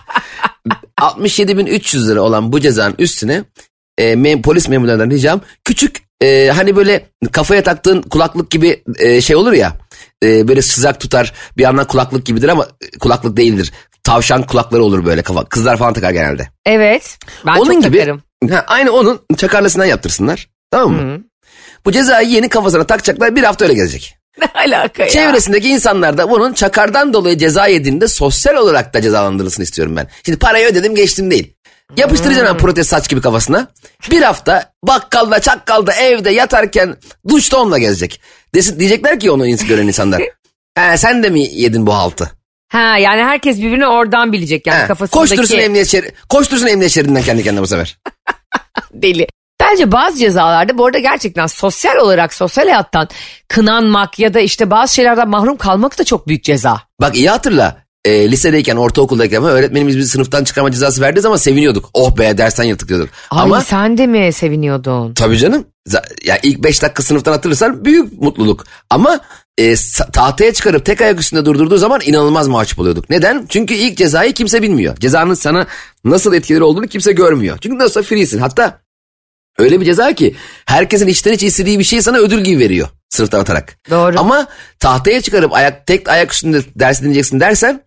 67.300 1.01 2.07
lira 2.11 2.21
olan 2.21 2.51
bu 2.51 2.59
cezanın 2.59 2.95
üstüne 2.99 3.43
e, 3.97 4.13
mem- 4.13 4.41
polis 4.41 4.69
memurlarından 4.69 5.09
ricam 5.09 5.41
küçük 5.63 6.01
e, 6.21 6.47
hani 6.55 6.75
böyle 6.75 7.05
kafaya 7.31 7.63
taktığın 7.63 8.01
kulaklık 8.01 8.51
gibi 8.51 8.83
e, 8.99 9.21
şey 9.21 9.35
olur 9.35 9.53
ya 9.53 9.73
e, 10.23 10.47
böyle 10.47 10.61
sızak 10.61 10.99
tutar 10.99 11.33
bir 11.57 11.63
yandan 11.63 11.87
kulaklık 11.87 12.25
gibidir 12.25 12.49
ama 12.49 12.67
e, 12.81 12.97
kulaklık 12.97 13.37
değildir. 13.37 13.71
Tavşan 14.03 14.43
kulakları 14.43 14.83
olur 14.83 15.05
böyle 15.05 15.21
kafa. 15.21 15.45
Kızlar 15.45 15.77
falan 15.77 15.93
takar 15.93 16.11
genelde. 16.11 16.49
Evet 16.65 17.17
ben 17.45 17.55
onun 17.55 17.73
çok 17.73 17.83
gibi 17.83 17.97
takarım. 17.97 18.23
ha, 18.49 18.65
aynı 18.67 18.91
onun 18.91 19.21
çakarlısından 19.37 19.85
yaptırsınlar. 19.85 20.49
Tamam 20.71 20.91
mı? 20.91 21.23
Bu 21.85 21.91
cezayı 21.91 22.29
yeni 22.29 22.49
kafasına 22.49 22.83
takacaklar 22.83 23.35
bir 23.35 23.43
hafta 23.43 23.65
öyle 23.65 23.73
gezecek. 23.73 24.17
Ne 24.39 24.47
alaka 24.55 25.03
ya? 25.03 25.09
Çevresindeki 25.09 25.69
insanlar 25.69 26.17
da 26.17 26.29
bunun 26.29 26.53
çakardan 26.53 27.13
dolayı 27.13 27.37
ceza 27.37 27.67
yediğinde 27.67 28.07
sosyal 28.07 28.55
olarak 28.55 28.93
da 28.93 29.01
cezalandırılsın 29.01 29.63
istiyorum 29.63 29.95
ben. 29.95 30.07
Şimdi 30.25 30.39
parayı 30.39 30.67
ödedim 30.67 30.95
geçtim 30.95 31.31
değil. 31.31 31.53
Yapıştıracaksın 31.97 32.53
hmm. 32.53 32.59
protez 32.59 32.87
saç 32.87 33.09
gibi 33.09 33.21
kafasına. 33.21 33.67
Bir 34.11 34.21
hafta 34.21 34.71
bakkalda, 34.83 35.39
çakkalda, 35.39 35.93
evde 35.93 36.29
yatarken 36.29 36.95
duşta 37.27 37.57
onunla 37.57 37.77
gezecek. 37.77 38.21
Desin, 38.55 38.79
diyecekler 38.79 39.19
ki 39.19 39.31
onu 39.31 39.47
gören 39.47 39.87
insanlar. 39.87 40.21
He, 40.77 40.97
sen 40.97 41.23
de 41.23 41.29
mi 41.29 41.41
yedin 41.41 41.87
bu 41.87 41.93
haltı? 41.93 42.31
Ha 42.71 42.97
yani 42.97 43.23
herkes 43.23 43.57
birbirini 43.57 43.87
oradan 43.87 44.33
bilecek 44.33 44.67
yani 44.67 44.83
He, 44.83 44.87
kafasındaki 44.87 45.29
koştursun 45.29 45.57
emniyet 45.57 45.87
şeri, 45.87 46.11
koştursun 46.29 46.67
emniyet 46.67 46.91
şeridinden 46.91 47.21
kendi 47.21 47.43
kendine 47.43 47.61
bu 47.61 47.67
sefer. 47.67 47.97
deli. 48.93 49.27
Bence 49.61 49.91
bazı 49.91 50.19
cezalarda 50.19 50.77
bu 50.77 50.85
arada 50.85 50.99
gerçekten 50.99 51.47
sosyal 51.47 51.95
olarak 51.95 52.33
sosyal 52.33 52.63
hayattan 52.63 53.09
kınanmak 53.47 54.19
ya 54.19 54.33
da 54.33 54.39
işte 54.39 54.71
bazı 54.71 54.93
şeylerden 54.93 55.29
mahrum 55.29 55.57
kalmak 55.57 55.99
da 55.99 56.03
çok 56.03 56.27
büyük 56.27 56.43
ceza. 56.43 56.81
Bak 57.01 57.15
iyi 57.15 57.29
hatırla. 57.29 57.85
E, 58.05 58.31
lisedeyken, 58.31 58.75
ortaokuldayken 58.75 59.41
falan 59.41 59.55
öğretmenimiz 59.55 59.97
bizi 59.97 60.09
sınıftan 60.09 60.43
çıkarma 60.43 60.71
cezası 60.71 61.01
verdiği 61.01 61.21
zaman 61.21 61.37
seviniyorduk. 61.37 61.89
Oh 61.93 62.17
be 62.17 62.37
dersten 62.37 62.63
yırtık 62.63 62.89
diyorduk. 62.89 63.09
Ay 63.31 63.43
Ama 63.43 63.61
sen 63.61 63.97
de 63.97 64.07
mi 64.07 64.33
seviniyordun? 64.33 65.13
Tabii 65.13 65.37
canım. 65.37 65.65
Ya 66.23 66.39
ilk 66.43 66.63
5 66.63 66.81
dakika 66.81 67.03
sınıftan 67.03 67.33
atılırsan 67.33 67.85
büyük 67.85 68.21
mutluluk. 68.21 68.65
Ama 68.89 69.19
e, 69.57 69.75
tahtaya 70.13 70.53
çıkarıp 70.53 70.85
tek 70.85 71.01
ayak 71.01 71.19
üstünde 71.19 71.45
durdurduğu 71.45 71.77
zaman 71.77 72.01
inanılmaz 72.03 72.47
mahcup 72.47 72.79
oluyorduk. 72.79 73.09
Neden? 73.09 73.45
Çünkü 73.49 73.73
ilk 73.73 73.97
cezayı 73.97 74.33
kimse 74.33 74.61
bilmiyor. 74.61 74.97
Cezanın 74.97 75.33
sana 75.33 75.67
nasıl 76.03 76.33
etkileri 76.33 76.63
olduğunu 76.63 76.87
kimse 76.87 77.11
görmüyor. 77.11 77.57
Çünkü 77.61 77.77
nasılsa 77.77 78.01
freesin. 78.01 78.39
Hatta 78.39 78.81
öyle 79.57 79.81
bir 79.81 79.85
ceza 79.85 80.13
ki 80.13 80.35
herkesin 80.65 81.07
içten 81.07 81.33
içe 81.33 81.47
istediği 81.47 81.79
bir 81.79 81.83
şeyi 81.83 82.01
sana 82.01 82.17
ödül 82.17 82.43
gibi 82.43 82.59
veriyor. 82.59 82.87
Sınıftan 83.09 83.39
atarak. 83.39 83.77
Doğru. 83.89 84.19
Ama 84.19 84.47
tahtaya 84.79 85.21
çıkarıp 85.21 85.53
ayak 85.53 85.87
tek 85.87 86.09
ayak 86.09 86.33
üstünde 86.33 86.61
ders 86.75 87.01
dinleyeceksin 87.01 87.39
dersen 87.39 87.83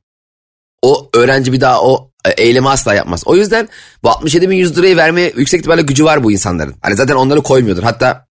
o 0.82 1.10
öğrenci 1.14 1.52
bir 1.52 1.60
daha 1.60 1.82
o 1.82 2.07
eylemi 2.36 2.68
asla 2.68 2.94
yapmaz. 2.94 3.22
O 3.26 3.36
yüzden 3.36 3.68
bu 4.02 4.10
67 4.10 4.50
bin 4.50 4.56
100 4.56 4.78
lirayı 4.78 4.96
vermeye 4.96 5.32
yüksek 5.36 5.58
ihtimalle 5.60 5.82
gücü 5.82 6.04
var 6.04 6.24
bu 6.24 6.32
insanların. 6.32 6.74
Hani 6.82 6.96
zaten 6.96 7.14
onları 7.14 7.42
koymuyordur. 7.42 7.82
Hatta 7.82 8.26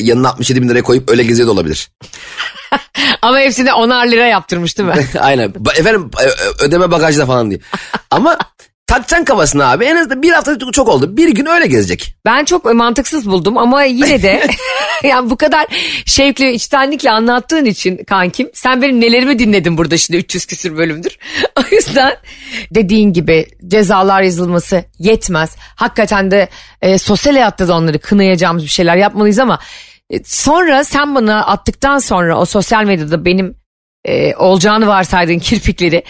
yanına 0.00 0.28
67 0.28 0.62
bin 0.62 0.68
liraya 0.68 0.82
koyup 0.82 1.10
öyle 1.10 1.22
geziyor 1.22 1.48
da 1.48 1.52
olabilir. 1.52 1.90
Ama 3.22 3.38
hepsine 3.38 3.74
onar 3.74 4.06
lira 4.06 4.26
yaptırmış 4.26 4.78
değil 4.78 4.88
mi? 4.88 5.06
Aynen. 5.20 5.54
Efendim 5.76 6.10
ö- 6.20 6.24
ö- 6.26 6.64
ödeme 6.64 6.90
bagajda 6.90 7.26
falan 7.26 7.50
diye. 7.50 7.60
Ama 8.10 8.38
takacaksın 8.86 9.24
kafasına 9.24 9.70
abi. 9.70 9.84
En 9.84 9.96
azından 9.96 10.22
bir 10.22 10.32
hafta 10.32 10.58
çok- 10.72 10.88
oldu. 10.88 11.16
Bir 11.16 11.28
gün 11.28 11.46
öyle 11.46 11.66
gezecek. 11.66 12.16
Ben 12.24 12.44
çok 12.44 12.64
mantıksız 12.74 13.26
buldum 13.30 13.58
ama 13.58 13.82
yine 13.82 14.22
de 14.22 14.46
yani 15.04 15.30
bu 15.30 15.36
kadar 15.36 15.66
şevkle 16.06 16.52
içtenlikle 16.52 17.10
anlattığın 17.10 17.64
için 17.64 17.96
kankim 18.04 18.50
sen 18.54 18.82
benim 18.82 19.00
nelerimi 19.00 19.38
dinledin 19.38 19.78
burada 19.78 19.96
şimdi 19.96 20.16
300 20.18 20.46
küsür 20.46 20.76
bölümdür. 20.76 21.18
O 21.56 21.74
yüzden 21.74 22.16
dediğin 22.74 23.12
gibi 23.12 23.46
cezalar 23.68 24.22
yazılması 24.22 24.84
yetmez. 24.98 25.56
Hakikaten 25.76 26.30
de 26.30 26.48
e, 26.82 26.98
sosyal 26.98 27.32
hayatta 27.32 27.68
da 27.68 27.74
onları 27.74 27.98
kınayacağımız 27.98 28.62
bir 28.64 28.68
şeyler 28.68 28.96
yapmalıyız 28.96 29.38
ama 29.38 29.58
e, 30.10 30.24
sonra 30.24 30.84
sen 30.84 31.14
bana 31.14 31.46
attıktan 31.46 31.98
sonra 31.98 32.38
o 32.38 32.44
sosyal 32.44 32.84
medyada 32.84 33.24
benim 33.24 33.56
e, 34.04 34.36
olacağını 34.36 34.86
varsaydığın 34.86 35.38
kirpikleri 35.38 36.02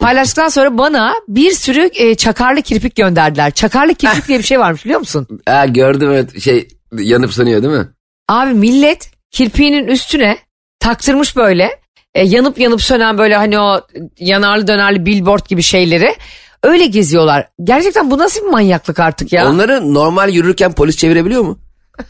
paylaştıktan 0.00 0.48
sonra 0.48 0.78
bana 0.78 1.14
bir 1.28 1.50
sürü 1.50 1.90
e, 1.94 2.14
çakarlı 2.14 2.62
kirpik 2.62 2.96
gönderdiler. 2.96 3.50
Çakarlı 3.50 3.94
kirpik 3.94 4.28
diye 4.28 4.38
bir 4.38 4.44
şey 4.44 4.60
varmış 4.60 4.84
biliyor 4.84 5.00
musun? 5.00 5.26
Ha, 5.46 5.66
gördüm 5.66 6.10
evet 6.10 6.40
şey 6.40 6.68
yanıp 6.98 7.32
sönüyor 7.32 7.62
değil 7.62 7.74
mi? 7.74 7.88
Abi 8.28 8.54
millet 8.54 9.10
kirpiğinin 9.30 9.86
üstüne 9.86 10.38
taktırmış 10.80 11.36
böyle 11.36 11.80
e, 12.14 12.24
yanıp 12.26 12.58
yanıp 12.58 12.82
sönen 12.82 13.18
böyle 13.18 13.36
hani 13.36 13.58
o 13.58 13.80
yanarlı 14.18 14.68
dönerli 14.68 15.06
billboard 15.06 15.46
gibi 15.48 15.62
şeyleri 15.62 16.14
öyle 16.62 16.86
geziyorlar. 16.86 17.48
Gerçekten 17.64 18.10
bu 18.10 18.18
nasıl 18.18 18.44
bir 18.44 18.50
manyaklık 18.50 19.00
artık 19.00 19.32
ya? 19.32 19.50
Onları 19.50 19.94
normal 19.94 20.30
yürürken 20.30 20.72
polis 20.72 20.96
çevirebiliyor 20.96 21.42
mu? 21.42 21.58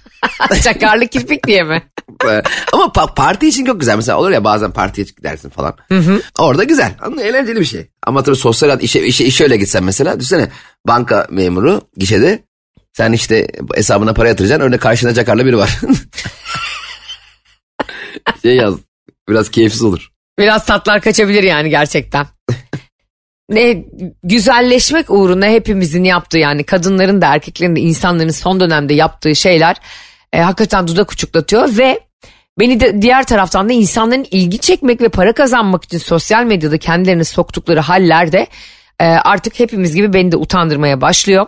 Çakarlı 0.63 1.07
kirpik 1.07 1.47
diye 1.47 1.63
mi? 1.63 1.83
Ama 2.73 2.85
pa- 2.85 3.15
parti 3.15 3.49
için 3.49 3.65
çok 3.65 3.81
güzel. 3.81 3.97
Mesela 3.97 4.19
olur 4.19 4.31
ya 4.31 4.45
bazen 4.45 4.71
partiye 4.71 5.07
gidersin 5.17 5.51
falan. 5.51 5.77
Orada 6.39 6.65
güzel. 6.65 6.95
Anladın, 7.01 7.23
eğlenceli 7.23 7.61
bir 7.61 7.65
şey. 7.65 7.89
Ama 8.07 8.23
tabii 8.23 8.37
sosyal 8.37 8.69
hayat 8.69 8.83
işe, 8.83 9.03
işe, 9.07 9.25
işe 9.25 9.45
öyle 9.45 9.57
gitsen 9.57 9.85
mesela. 9.85 10.21
Düşünsene 10.21 10.49
banka 10.87 11.27
memuru 11.31 11.81
gişede. 11.97 12.43
Sen 12.93 13.13
işte 13.13 13.49
hesabına 13.75 14.15
para 14.15 14.29
yatıracaksın. 14.29 14.67
Önde 14.67 14.79
karşında 14.79 15.15
cakarla 15.15 15.47
biri 15.47 15.57
var. 15.57 15.79
şey 18.43 18.57
yaz. 18.57 18.75
Biraz 19.29 19.51
keyifsiz 19.51 19.83
olur. 19.83 20.11
Biraz 20.39 20.67
tatlar 20.67 21.01
kaçabilir 21.01 21.43
yani 21.43 21.71
gerçekten. 21.71 22.27
ne 23.51 23.85
güzelleşmek 24.23 25.11
uğruna 25.11 25.47
hepimizin 25.47 26.05
yaptığı 26.05 26.39
yani 26.39 26.65
kadınların 26.65 27.23
da 27.23 27.27
erkeklerin 27.27 27.77
de 27.77 27.81
insanların 27.81 28.31
son 28.31 28.61
dönemde 28.61 28.95
yaptığı 28.95 29.37
şeyler 29.37 29.77
e, 30.33 30.41
hakikaten 30.41 30.89
dudak 30.89 31.13
uçuklatıyor 31.13 31.77
ve 31.77 32.01
beni 32.59 32.81
de 32.81 33.03
diğer 33.03 33.27
taraftan 33.27 33.69
da 33.69 33.73
insanların 33.73 34.27
ilgi 34.31 34.59
çekmek 34.59 35.01
ve 35.01 35.09
para 35.09 35.33
kazanmak 35.33 35.85
için 35.85 35.99
sosyal 35.99 36.45
medyada 36.45 36.79
kendilerini 36.79 37.25
soktukları 37.25 37.81
hallerde 37.81 38.47
e, 39.01 39.05
artık 39.05 39.61
hepimiz 39.61 39.95
gibi 39.95 40.13
beni 40.13 40.33
de 40.33 40.37
utandırmaya 40.37 41.01
başlıyor. 41.01 41.47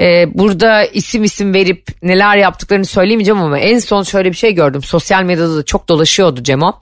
E, 0.00 0.38
burada 0.38 0.84
isim 0.84 1.24
isim 1.24 1.54
verip 1.54 1.86
neler 2.02 2.36
yaptıklarını 2.36 2.84
söyleyemeyeceğim 2.84 3.40
ama 3.40 3.58
en 3.58 3.78
son 3.78 4.02
şöyle 4.02 4.30
bir 4.30 4.36
şey 4.36 4.54
gördüm. 4.54 4.82
Sosyal 4.82 5.22
medyada 5.22 5.56
da 5.56 5.64
çok 5.64 5.88
dolaşıyordu 5.88 6.42
Cemo. 6.42 6.80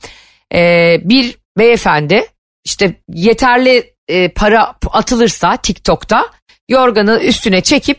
E, 0.55 1.01
bir 1.05 1.39
beyefendi 1.59 2.27
işte 2.65 2.95
yeterli 3.09 3.95
e, 4.09 4.29
para 4.29 4.75
atılırsa 4.91 5.57
TikTok'ta 5.57 6.27
yorganı 6.69 7.21
üstüne 7.23 7.61
çekip 7.61 7.99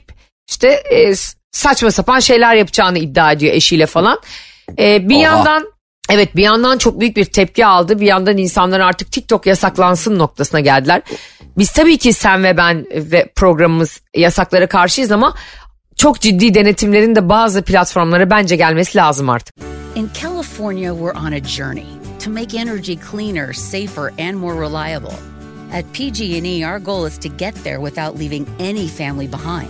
işte 0.49 0.67
e, 0.67 1.13
saçma 1.51 1.91
sapan 1.91 2.19
şeyler 2.19 2.55
yapacağını 2.55 2.99
iddia 2.99 3.31
ediyor 3.31 3.53
eşiyle 3.53 3.85
falan. 3.85 4.19
E, 4.79 5.09
bir 5.09 5.15
Oha. 5.15 5.21
yandan 5.23 5.67
evet 6.09 6.35
bir 6.35 6.43
yandan 6.43 6.77
çok 6.77 6.99
büyük 6.99 7.17
bir 7.17 7.25
tepki 7.25 7.65
aldı. 7.65 7.99
Bir 7.99 8.05
yandan 8.05 8.37
insanlar 8.37 8.79
artık 8.79 9.11
TikTok 9.11 9.45
yasaklansın 9.45 10.19
noktasına 10.19 10.59
geldiler. 10.59 11.01
Biz 11.57 11.71
tabii 11.71 11.97
ki 11.97 12.13
sen 12.13 12.43
ve 12.43 12.57
ben 12.57 12.85
ve 12.91 13.31
programımız 13.35 14.01
yasaklara 14.15 14.67
karşıyız 14.67 15.11
ama 15.11 15.35
çok 15.95 16.19
ciddi 16.21 16.53
denetimlerin 16.53 17.15
de 17.15 17.29
bazı 17.29 17.61
platformlara 17.61 18.29
bence 18.29 18.55
gelmesi 18.55 18.97
lazım 18.97 19.29
artık. 19.29 19.55
In 19.95 20.09
California, 20.21 20.93
we're 20.93 21.19
on 21.27 21.31
a 21.31 21.39
journey 21.43 21.85
to 22.25 22.29
make 22.31 22.53
energy 22.59 22.93
cleaner, 23.11 23.53
safer, 23.53 24.13
and 24.19 24.35
more 24.35 24.53
reliable. 24.53 25.15
At 25.73 25.85
PG&E, 25.93 26.63
our 26.65 26.79
goal 26.79 27.07
is 27.07 27.17
to 27.17 27.29
get 27.37 27.55
there 27.63 27.79
without 27.79 28.19
leaving 28.19 28.47
any 28.59 28.87
family 28.87 29.27
behind. 29.27 29.69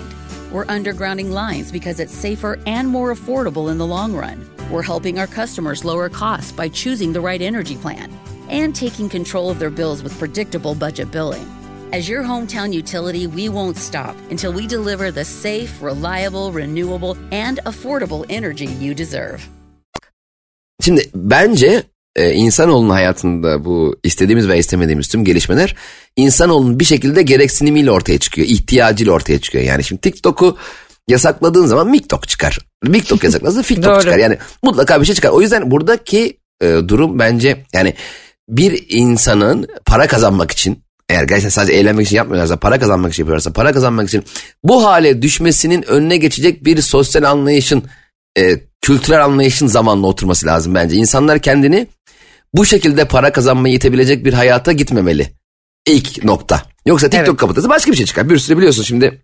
We're 0.52 0.66
undergrounding 0.66 1.32
lines 1.32 1.72
because 1.72 2.04
it's 2.04 2.14
safer 2.14 2.58
and 2.66 2.88
more 2.88 3.14
affordable 3.14 3.72
in 3.72 3.78
the 3.78 3.88
long 3.88 4.14
run. 4.14 4.57
We're 4.72 4.84
helping 4.84 5.20
our 5.20 5.28
customers 5.28 5.86
lower 5.86 6.10
costs 6.10 6.52
by 6.52 6.70
choosing 6.70 7.14
the 7.14 7.22
right 7.22 7.42
energy 7.42 7.76
plan 7.76 8.12
and 8.50 8.76
taking 8.76 9.10
control 9.10 9.50
of 9.50 9.60
their 9.60 9.70
bills 9.70 10.04
with 10.04 10.18
predictable 10.20 10.76
budget 10.76 11.12
billing. 11.12 11.46
As 11.94 12.10
your 12.10 12.24
hometown 12.24 12.74
utility, 12.74 13.28
we 13.28 13.48
won't 13.50 13.78
stop 13.78 14.16
until 14.32 14.52
we 14.52 14.68
deliver 14.68 15.12
the 15.12 15.24
safe, 15.24 15.82
reliable, 15.82 16.52
renewable, 16.52 17.16
and 17.32 17.60
affordable 17.66 18.26
energy 18.30 18.66
you 18.82 18.98
deserve. 18.98 19.40
Şimdi 20.82 21.10
bence 21.16 21.84
e, 22.16 22.32
insanoğlunun 22.34 22.90
hayatında 22.90 23.66
bu 23.66 23.96
istediğimiz 24.04 24.48
ve 24.48 24.58
istemediğimiz 24.60 25.08
tüm 25.08 25.26
gelişmeler 25.26 25.76
insanoğlunun 26.16 26.80
bir 26.80 26.86
şekilde 26.86 27.22
gereksinimiyle 27.22 27.92
ortaya 27.92 28.18
çıkıyor. 28.18 28.48
ihtiyacıyla 28.48 29.14
ortaya 29.14 29.40
çıkıyor. 29.42 29.64
Yani 29.64 29.84
şimdi 29.84 30.02
TikTok'u 30.02 30.58
yasakladığın 31.08 31.66
zaman 31.66 31.90
MikTok 31.90 32.28
çıkar. 32.28 32.60
MikTok 32.84 33.24
yasakladığında 33.24 33.56
Doğru. 33.60 33.68
TikTok 33.68 34.02
çıkar. 34.02 34.18
Yani 34.18 34.38
mutlaka 34.64 35.02
bir 35.02 35.06
şey 35.06 35.16
çıkar. 35.16 35.30
O 35.30 35.42
yüzden 35.42 35.72
buradaki 35.72 36.38
e, 36.62 36.66
durum 36.88 37.20
bence 37.20 37.66
yani 37.74 37.94
bir 38.50 38.86
insanın 38.90 39.68
para 39.86 40.08
kazanmak 40.08 40.52
için 40.52 40.80
eğer 41.10 41.24
gerçekten 41.24 41.50
sadece 41.50 41.74
eğlenmek 41.74 42.06
için 42.06 42.16
yapmıyorlarsa 42.16 42.58
para 42.58 42.80
kazanmak 42.80 43.14
için 43.14 43.24
yapıyorlarsa 43.24 43.54
para 43.54 43.74
kazanmak 43.74 44.08
için 44.08 44.24
bu 44.64 44.86
hale 44.86 45.22
düşmesinin 45.22 45.90
önüne 45.90 46.18
geçecek 46.18 46.66
bir 46.66 46.82
sosyal 46.82 47.24
anlayışın 47.24 47.84
e, 48.38 48.60
kültürel 48.82 49.26
anlayışın 49.26 49.68
zamanla 49.68 50.08
oturması 50.08 50.46
lazım 50.46 50.76
bence. 50.76 50.96
İnsanlar 50.96 51.40
kendini 51.40 51.88
bu 52.54 52.66
şekilde 52.66 53.06
para 53.06 53.32
kazanmayı 53.32 53.76
itebilecek 53.76 54.26
bir 54.26 54.34
hayata 54.34 54.72
gitmemeli. 54.72 55.34
İlk 55.86 56.24
nokta. 56.24 56.64
Yoksa 56.86 57.10
TikTok 57.10 57.30
Evet. 57.30 57.40
kapatırsa 57.40 57.70
başka 57.70 57.92
bir 57.92 57.98
şey 57.98 58.06
çıkar. 58.06 58.30
Bir 58.30 58.38
sürü 58.38 58.58
biliyorsun 58.58 58.84
şimdi 58.84 59.22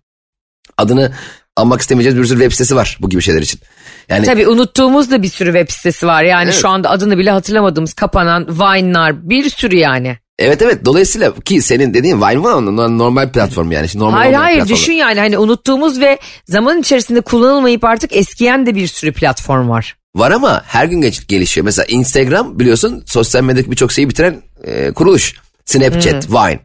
adını 0.78 1.12
almak 1.56 1.80
istemeyeceğiz 1.80 2.18
bir 2.18 2.24
sürü 2.24 2.38
web 2.38 2.52
sitesi 2.52 2.76
var 2.76 2.98
bu 3.00 3.08
gibi 3.10 3.22
şeyler 3.22 3.42
için. 3.42 3.60
Yani 4.08 4.26
Tabii 4.26 4.48
unuttuğumuz 4.48 5.10
da 5.10 5.22
bir 5.22 5.28
sürü 5.28 5.52
web 5.52 5.70
sitesi 5.70 6.06
var. 6.06 6.22
Yani 6.22 6.44
Evet. 6.44 6.54
şu 6.60 6.68
anda 6.68 6.90
adını 6.90 7.18
bile 7.18 7.30
hatırlamadığımız 7.30 7.92
kapanan 7.94 8.48
Vine'lar 8.48 9.28
bir 9.30 9.50
sürü 9.50 9.76
yani. 9.76 10.18
evet 10.38 10.62
evet 10.62 10.84
dolayısıyla 10.84 11.34
ki 11.34 11.62
senin 11.62 11.94
dediğin 11.94 12.16
Vine 12.20 12.42
var 12.42 12.64
normal 12.98 13.32
platform 13.32 13.72
yani. 13.72 13.88
Şimdi 13.88 14.04
normal 14.04 14.18
hayır 14.18 14.34
hayır 14.34 14.58
platform. 14.58 14.76
düşün 14.76 14.92
yani 14.92 15.20
hani 15.20 15.38
unuttuğumuz 15.38 16.00
ve 16.00 16.18
zaman 16.48 16.80
içerisinde 16.80 17.20
kullanılmayıp 17.20 17.84
artık 17.84 18.16
eskiyen 18.16 18.66
de 18.66 18.74
bir 18.74 18.86
sürü 18.86 19.12
platform 19.12 19.68
var. 19.68 19.96
Var 20.16 20.30
ama 20.30 20.62
her 20.66 20.84
gün 20.84 21.00
gelişiyor. 21.28 21.64
Mesela 21.64 21.86
Instagram 21.86 22.58
biliyorsun 22.58 23.02
sosyal 23.06 23.42
medyadaki 23.42 23.70
birçok 23.70 23.92
şeyi 23.92 24.08
bitiren 24.08 24.42
e, 24.64 24.92
kuruluş. 24.92 25.34
Snapchat, 25.64 26.30
Vine. 26.30 26.60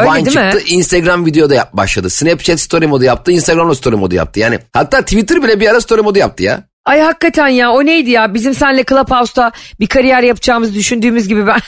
Öyle 0.00 0.10
Vine 0.10 0.26
değil 0.26 0.36
mi? 0.46 0.52
çıktı 0.52 0.66
Instagram 0.74 1.26
videoda 1.26 1.54
yap, 1.54 1.72
başladı. 1.72 2.10
Snapchat 2.10 2.60
story 2.60 2.86
modu 2.86 3.04
yaptı 3.04 3.32
Instagram'da 3.32 3.74
story 3.74 3.96
modu 3.96 4.14
yaptı. 4.14 4.40
Yani 4.40 4.58
hatta 4.72 5.00
Twitter 5.02 5.42
bile 5.42 5.60
bir 5.60 5.68
ara 5.68 5.80
story 5.80 6.02
modu 6.02 6.18
yaptı 6.18 6.42
ya. 6.42 6.62
Ay 6.84 7.00
hakikaten 7.00 7.48
ya 7.48 7.70
o 7.72 7.84
neydi 7.86 8.10
ya 8.10 8.34
bizim 8.34 8.54
senle 8.54 8.84
Clubhouse'da 8.84 9.52
bir 9.80 9.86
kariyer 9.86 10.22
yapacağımızı 10.22 10.74
düşündüğümüz 10.74 11.28
gibi 11.28 11.46
ben 11.46 11.60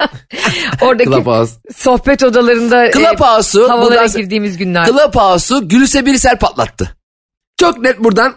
oradaki 0.80 1.10
Clubhouse. 1.10 1.52
sohbet 1.76 2.22
odalarında 2.22 2.86
e, 2.86 2.90
Clubhouse'u 2.90 3.68
havalara 3.70 4.00
buradan- 4.02 4.20
girdiğimiz 4.20 4.56
günler. 4.56 4.86
Clubhouse'u 4.86 5.68
Gülse 5.68 6.06
Birsel 6.06 6.38
patlattı. 6.38 6.96
Çok 7.60 7.78
net 7.78 8.04
buradan 8.04 8.34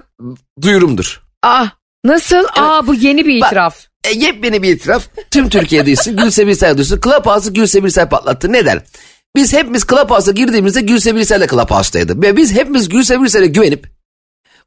duyurumdur. 0.61 1.21
ah 1.43 1.69
nasıl? 2.05 2.43
Aa 2.55 2.87
bu 2.87 2.93
yeni 2.93 3.25
bir 3.25 3.41
Bak- 3.41 3.47
itiraf. 3.47 3.77
E, 4.03 4.11
yepyeni 4.11 4.63
bir 4.63 4.69
itiraf. 4.75 5.03
Tüm 5.31 5.49
Türkiye 5.49 5.85
duysun. 5.85 6.17
Gülse 6.23 6.47
Birsel 6.47 6.77
duysun. 6.77 6.99
Clubhouse'u 7.03 7.53
Gülse 7.53 7.83
Birsel 7.83 8.09
patlattı. 8.09 8.51
Neden? 8.53 8.81
Biz 9.35 9.53
hepimiz 9.53 9.85
Clubhouse'a 9.87 10.31
girdiğimizde 10.31 10.81
Gülse 10.81 11.15
Birsel 11.15 11.41
de 11.41 11.47
Clubhouse'daydı. 11.47 12.21
Ve 12.21 12.37
biz 12.37 12.53
hepimiz 12.53 12.89
Gülse 12.89 13.21
Birsel'e 13.21 13.47
güvenip 13.47 13.87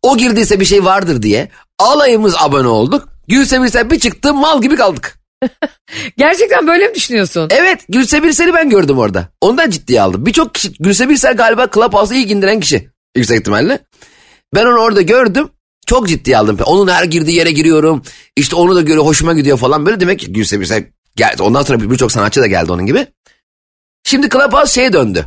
o 0.03 0.17
girdiyse 0.17 0.61
bir 0.61 0.65
şey 0.65 0.85
vardır 0.85 1.23
diye 1.23 1.49
alayımız 1.79 2.35
abone 2.39 2.69
olduk. 2.69 3.09
Gülse 3.29 3.63
Birsel 3.63 3.91
bir 3.91 3.99
çıktı 3.99 4.35
mal 4.35 4.63
gibi 4.63 4.77
kaldık. 4.77 5.19
Gerçekten 6.17 6.67
böyle 6.67 6.89
mi 6.89 6.95
düşünüyorsun? 6.95 7.49
Evet 7.51 7.81
Gülse 7.89 8.23
Birsel'i 8.23 8.55
ben 8.55 8.71
gördüm 8.71 8.99
orada. 8.99 9.29
Ondan 9.41 9.71
ciddiye 9.71 10.03
aldım. 10.03 10.27
Birçok 10.27 10.55
kişi 10.55 10.73
Gülse 10.73 11.09
Birsel 11.09 11.37
galiba 11.37 11.69
Clubhouse'a 11.75 12.17
ilk 12.19 12.31
indiren 12.31 12.61
kişi. 12.61 12.91
Yüksek 13.17 13.41
ihtimalle. 13.41 13.79
Ben 14.55 14.67
onu 14.67 14.79
orada 14.79 15.03
gördüm. 15.03 15.49
Çok 15.87 16.09
ciddiye 16.09 16.39
aldım. 16.39 16.59
Onun 16.65 16.89
her 16.89 17.05
girdiği 17.05 17.37
yere 17.37 17.51
giriyorum. 17.51 18.03
İşte 18.37 18.57
onu 18.57 18.77
da 18.77 18.81
göre 18.81 18.99
hoşuma 18.99 19.35
gidiyor 19.35 19.59
falan. 19.59 19.87
Böyle 19.87 20.01
demek 20.01 20.19
ki 20.19 20.33
Gülse 20.33 20.61
Birsel 20.61 20.85
geldi. 21.17 21.43
Ondan 21.43 21.63
sonra 21.63 21.91
birçok 21.91 22.13
sanatçı 22.13 22.41
da 22.41 22.47
geldi 22.47 22.73
onun 22.73 22.87
gibi. 22.87 23.07
Şimdi 24.07 24.29
Clubhouse 24.29 24.73
şeye 24.75 24.93
döndü. 24.93 25.27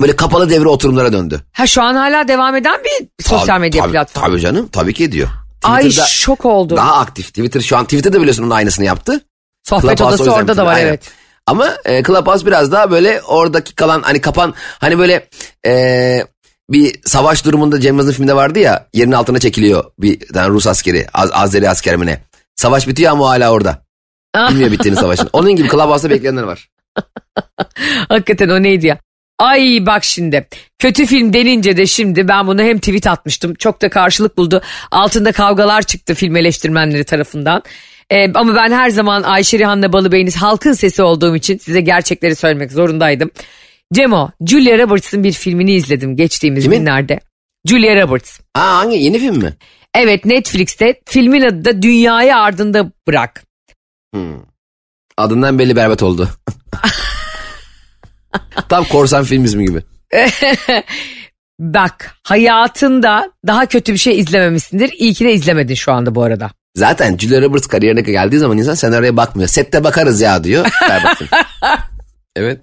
Böyle 0.00 0.16
kapalı 0.16 0.50
devre 0.50 0.68
oturumlara 0.68 1.12
döndü. 1.12 1.40
Ha 1.52 1.66
şu 1.66 1.82
an 1.82 1.94
hala 1.94 2.28
devam 2.28 2.56
eden 2.56 2.80
bir 2.84 3.24
sosyal 3.24 3.46
Tabii- 3.46 3.60
medya 3.60 3.82
tabii- 3.82 3.92
platformu. 3.92 4.26
Tabii 4.28 4.40
canım 4.40 4.68
tabii 4.72 4.94
ki 4.94 5.04
ediyor. 5.04 5.28
Ay 5.62 5.82
Twitter'da 5.82 6.06
şok 6.08 6.44
oldum. 6.46 6.76
daha 6.76 6.96
aktif. 6.96 7.26
Twitter 7.28 7.60
şu 7.60 7.76
an 7.76 7.84
Twitter'da 7.84 8.18
biliyorsun 8.20 8.42
onun 8.42 8.50
aynısını 8.50 8.84
yaptı. 8.84 9.20
Sohbet 9.62 9.98
Clubhouse 9.98 10.22
odası 10.22 10.32
orada 10.38 10.56
da 10.56 10.66
var 10.66 10.74
Aynen. 10.74 10.86
evet. 10.88 11.10
Ama 11.46 11.68
e, 11.84 12.02
Clubhouse 12.02 12.46
biraz 12.46 12.72
daha 12.72 12.90
böyle 12.90 13.22
oradaki 13.22 13.74
kalan 13.74 14.02
hani 14.02 14.20
kapan 14.20 14.54
hani 14.78 14.98
böyle 14.98 15.28
e, 15.66 16.24
bir 16.70 17.00
savaş 17.04 17.44
durumunda 17.44 17.80
Cem 17.80 17.88
Yılmaz'ın 17.94 18.12
filminde 18.12 18.36
vardı 18.36 18.58
ya 18.58 18.88
yerin 18.94 19.12
altına 19.12 19.38
çekiliyor 19.38 19.84
bir 19.98 20.28
tane 20.32 20.48
Rus 20.48 20.66
askeri 20.66 21.06
Az, 21.14 21.30
Azeri 21.32 21.70
asker 21.70 21.96
mi 21.96 22.06
ne. 22.06 22.22
Savaş 22.56 22.88
bitiyor 22.88 23.12
ama 23.12 23.28
hala 23.28 23.50
orada. 23.52 23.82
Bilmiyor 24.50 24.70
bittiğini 24.70 24.96
savaşın. 24.98 25.28
Onun 25.32 25.56
gibi 25.56 25.68
Clubhouse'da 25.68 26.10
bekleyenler 26.10 26.42
var. 26.42 26.68
Hakikaten 28.08 28.48
o 28.48 28.62
neydi 28.62 28.86
ya? 28.86 28.98
Ay 29.38 29.86
bak 29.86 30.04
şimdi 30.04 30.46
kötü 30.78 31.06
film 31.06 31.32
denince 31.32 31.76
de 31.76 31.86
şimdi 31.86 32.28
ben 32.28 32.46
bunu 32.46 32.62
hem 32.62 32.78
tweet 32.78 33.06
atmıştım 33.06 33.54
çok 33.54 33.82
da 33.82 33.88
karşılık 33.88 34.36
buldu. 34.38 34.62
Altında 34.90 35.32
kavgalar 35.32 35.82
çıktı 35.82 36.14
film 36.14 36.36
eleştirmenleri 36.36 37.04
tarafından. 37.04 37.62
Ee, 38.10 38.32
ama 38.32 38.54
ben 38.54 38.72
her 38.72 38.90
zaman 38.90 39.22
Ayşe 39.22 39.58
Rihanna 39.58 39.92
Balıbey'iniz 39.92 40.36
halkın 40.36 40.72
sesi 40.72 41.02
olduğum 41.02 41.36
için 41.36 41.58
size 41.58 41.80
gerçekleri 41.80 42.36
söylemek 42.36 42.72
zorundaydım. 42.72 43.30
Cemo, 43.92 44.30
Julia 44.46 44.78
Roberts'ın 44.78 45.24
bir 45.24 45.32
filmini 45.32 45.72
izledim 45.74 46.16
geçtiğimiz 46.16 46.64
Kimin? 46.64 46.78
günlerde. 46.78 47.20
Julia 47.66 48.02
Roberts. 48.02 48.40
Aa 48.54 48.76
hangi 48.78 48.96
yeni 48.96 49.18
film 49.18 49.38
mi? 49.38 49.54
Evet 49.94 50.24
Netflix'te 50.24 51.00
filmin 51.06 51.42
adı 51.42 51.64
da 51.64 51.82
Dünyayı 51.82 52.36
Ardında 52.36 52.92
Bırak. 53.08 53.44
Hmm. 54.14 54.36
Adından 55.16 55.58
belli 55.58 55.76
berbat 55.76 56.02
oldu. 56.02 56.28
Tam 58.68 58.84
korsan 58.84 59.24
film 59.24 59.44
ismi 59.44 59.64
gibi. 59.64 59.82
Bak 61.60 62.16
hayatında 62.22 63.32
daha 63.46 63.66
kötü 63.66 63.92
bir 63.92 63.98
şey 63.98 64.18
izlememişsindir. 64.18 64.92
İyi 64.98 65.14
ki 65.14 65.24
de 65.24 65.32
izlemedin 65.32 65.74
şu 65.74 65.92
anda 65.92 66.14
bu 66.14 66.22
arada. 66.22 66.50
Zaten 66.76 67.18
Julia 67.18 67.42
Roberts 67.42 67.66
kariyerine 67.66 68.00
geldiği 68.00 68.38
zaman 68.38 68.58
insan 68.58 68.74
senaryoya 68.74 69.16
bakmıyor. 69.16 69.48
Sette 69.48 69.84
bakarız 69.84 70.20
ya 70.20 70.44
diyor. 70.44 70.66
Evet. 72.36 72.60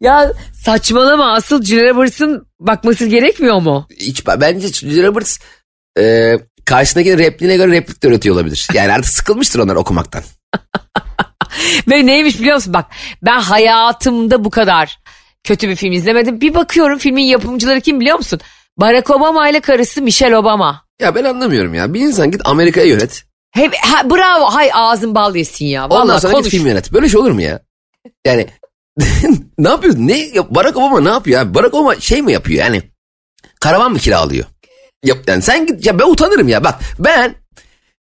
Ya 0.00 0.32
saçmalama 0.64 1.32
asıl 1.32 1.64
Julia 1.64 1.94
Roberts'ın 1.94 2.46
bakması 2.60 3.06
gerekmiyor 3.06 3.60
mu? 3.60 3.88
Hiç, 4.00 4.26
bence 4.26 4.68
Julia 4.68 5.06
Roberts 5.06 5.38
e, 5.98 6.34
karşısındaki 6.64 7.18
repliğine 7.18 7.56
göre 7.56 7.72
replik 7.72 8.02
de 8.02 8.08
üretiyor 8.08 8.34
olabilir. 8.34 8.68
Yani 8.74 8.92
artık 8.92 9.08
sıkılmıştır 9.08 9.60
onlar 9.60 9.76
okumaktan. 9.76 10.22
Ve 11.88 12.06
neymiş 12.06 12.40
biliyor 12.40 12.54
musun? 12.54 12.74
Bak 12.74 12.84
ben 13.22 13.40
hayatımda 13.40 14.44
bu 14.44 14.50
kadar 14.50 14.98
kötü 15.44 15.68
bir 15.68 15.76
film 15.76 15.92
izlemedim. 15.92 16.40
Bir 16.40 16.54
bakıyorum 16.54 16.98
filmin 16.98 17.24
yapımcıları 17.24 17.80
kim 17.80 18.00
biliyor 18.00 18.16
musun? 18.16 18.40
Barack 18.78 19.10
Obama 19.10 19.48
ile 19.48 19.60
karısı 19.60 20.02
Michelle 20.02 20.36
Obama. 20.36 20.84
Ya 21.00 21.14
ben 21.14 21.24
anlamıyorum 21.24 21.74
ya. 21.74 21.94
Bir 21.94 22.00
insan 22.00 22.30
git 22.30 22.40
Amerika'ya 22.44 22.86
yönet. 22.86 23.24
Hep, 23.50 23.74
ha, 23.80 24.10
bravo 24.10 24.44
hay 24.44 24.70
ağzın 24.74 25.14
bal 25.14 25.36
yesin 25.36 25.66
ya. 25.66 25.84
Ondan 25.84 26.08
Vallahi 26.08 26.20
sonra 26.20 26.32
konuş. 26.32 26.44
git 26.44 26.52
film 26.52 26.66
yönet. 26.66 26.92
Böyle 26.92 27.08
şey 27.08 27.20
olur 27.20 27.30
mu 27.30 27.42
ya? 27.42 27.60
Yani 28.26 28.46
ne 29.58 29.68
yapıyorsun? 29.68 30.06
Ne? 30.06 30.18
Ya 30.18 30.54
Barack 30.54 30.76
Obama 30.76 31.00
ne 31.00 31.08
yapıyor 31.08 31.40
ya? 31.40 31.54
Barack 31.54 31.74
Obama 31.74 32.00
şey 32.00 32.22
mi 32.22 32.32
yapıyor 32.32 32.64
yani? 32.64 32.82
Karavan 33.60 33.92
mı 33.92 33.98
kiralıyor? 33.98 34.44
Yap, 35.04 35.18
yani 35.26 35.42
sen 35.42 35.66
git 35.66 35.86
ya 35.86 35.98
ben 35.98 36.10
utanırım 36.10 36.48
ya. 36.48 36.64
Bak 36.64 36.80
ben 36.98 37.34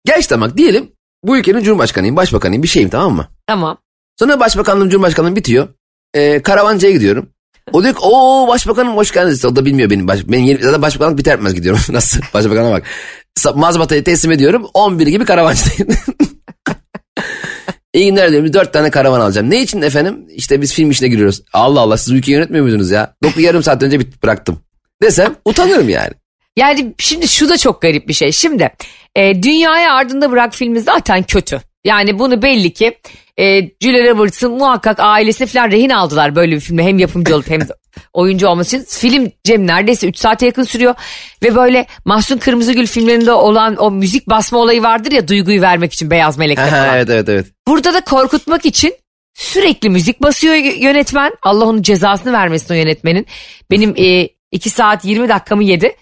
gerçekten 0.04 0.40
bak 0.40 0.56
diyelim 0.56 0.92
bu 1.24 1.36
ülkenin 1.36 1.62
cumhurbaşkanıyım, 1.62 2.16
başbakanıyım 2.16 2.62
bir 2.62 2.68
şeyim 2.68 2.88
tamam 2.88 3.12
mı? 3.12 3.28
Tamam. 3.46 3.78
Sonra 4.18 4.40
başbakanlığım, 4.40 4.88
cumhurbaşkanlığım 4.88 5.36
bitiyor. 5.36 5.68
Ee, 6.14 6.42
karavancaya 6.42 6.92
gidiyorum. 6.92 7.28
O 7.72 7.82
diyor 7.82 7.94
ki 7.94 8.00
o 8.02 8.48
başbakanım 8.48 8.96
hoş 8.96 9.12
geldiniz. 9.12 9.44
O 9.44 9.56
da 9.56 9.64
bilmiyor 9.64 9.90
benim. 9.90 10.08
Baş, 10.08 10.20
benim 10.28 10.44
yeni, 10.44 10.62
zaten 10.62 10.82
başbakanlık 10.82 11.18
biter 11.18 11.36
bitmez 11.36 11.54
gidiyorum. 11.54 11.80
Nasıl? 11.92 12.20
Başbakana 12.34 12.70
bak. 12.70 12.82
Mazbatayı 13.54 14.04
teslim 14.04 14.32
ediyorum. 14.32 14.66
11 14.74 15.06
gibi 15.06 15.24
karavancadayım. 15.24 15.88
İyi 17.94 18.06
günler 18.06 18.30
diyorum. 18.30 18.52
Dört 18.52 18.72
tane 18.72 18.90
karavan 18.90 19.20
alacağım. 19.20 19.50
Ne 19.50 19.62
için 19.62 19.82
efendim? 19.82 20.26
İşte 20.30 20.60
biz 20.60 20.74
film 20.74 20.90
işine 20.90 21.08
giriyoruz. 21.08 21.42
Allah 21.52 21.80
Allah 21.80 21.96
siz 21.96 22.12
ülkeyi 22.12 22.34
yönetmiyor 22.34 22.64
muydunuz 22.64 22.90
ya? 22.90 23.14
Dokuz 23.22 23.42
yarım 23.42 23.62
saat 23.62 23.82
önce 23.82 24.00
bit 24.00 24.22
bıraktım. 24.22 24.58
Desem 25.02 25.34
utanırım 25.44 25.88
yani. 25.88 26.10
Yani 26.56 26.94
şimdi 26.98 27.28
şu 27.28 27.48
da 27.48 27.58
çok 27.58 27.82
garip 27.82 28.08
bir 28.08 28.12
şey. 28.12 28.32
Şimdi 28.32 28.70
e, 29.16 29.42
Dünyayı 29.42 29.90
Ardında 29.90 30.30
Bırak 30.30 30.54
filmi 30.54 30.80
zaten 30.80 31.22
kötü. 31.22 31.60
Yani 31.84 32.18
bunu 32.18 32.42
belli 32.42 32.72
ki 32.72 32.98
e, 33.38 33.70
Julia 33.80 34.10
Roberts'ın 34.10 34.52
muhakkak 34.52 35.00
ailesi 35.00 35.46
falan 35.46 35.70
rehin 35.70 35.90
aldılar 35.90 36.36
böyle 36.36 36.54
bir 36.54 36.60
filme. 36.60 36.84
Hem 36.84 36.98
yapımcı 36.98 37.34
olup 37.34 37.50
hem 37.50 37.60
de 37.60 37.66
oyuncu 38.12 38.48
olması 38.48 38.76
için. 38.76 38.86
Film 38.88 39.32
Cem 39.44 39.66
neredeyse 39.66 40.08
3 40.08 40.18
saate 40.18 40.46
yakın 40.46 40.62
sürüyor. 40.62 40.94
Ve 41.42 41.54
böyle 41.54 41.86
Mahsun 42.04 42.38
Kırmızıgül 42.38 42.86
filmlerinde 42.86 43.32
olan 43.32 43.76
o 43.76 43.90
müzik 43.90 44.28
basma 44.28 44.58
olayı 44.58 44.82
vardır 44.82 45.12
ya 45.12 45.28
duyguyu 45.28 45.60
vermek 45.60 45.92
için 45.92 46.10
Beyaz 46.10 46.38
Melek'te 46.38 46.66
falan. 46.66 46.96
evet 46.96 47.10
evet 47.10 47.28
evet. 47.28 47.46
Burada 47.66 47.94
da 47.94 48.00
korkutmak 48.00 48.66
için 48.66 48.94
sürekli 49.34 49.90
müzik 49.90 50.22
basıyor 50.22 50.54
yönetmen. 50.54 51.32
Allah 51.42 51.64
onun 51.64 51.82
cezasını 51.82 52.32
vermesin 52.32 52.74
o 52.74 52.76
yönetmenin. 52.76 53.26
Benim 53.70 53.94
2 54.52 54.70
saat 54.70 55.04
20 55.04 55.28
dakikamı 55.28 55.64
yedi. 55.64 55.96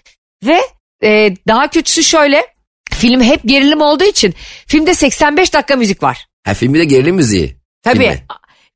Ve 0.45 0.61
e, 1.03 1.33
daha 1.47 1.67
kötüsü 1.67 2.03
şöyle. 2.03 2.47
Film 2.91 3.21
hep 3.21 3.39
gerilim 3.45 3.81
olduğu 3.81 4.03
için 4.03 4.33
filmde 4.67 4.93
85 4.93 5.53
dakika 5.53 5.75
müzik 5.75 6.03
var. 6.03 6.25
Ha 6.45 6.53
filmi 6.53 6.79
de 6.79 6.85
gerilim 6.85 7.15
müziği. 7.15 7.55
Tabii 7.83 7.99
Filmi. 7.99 8.23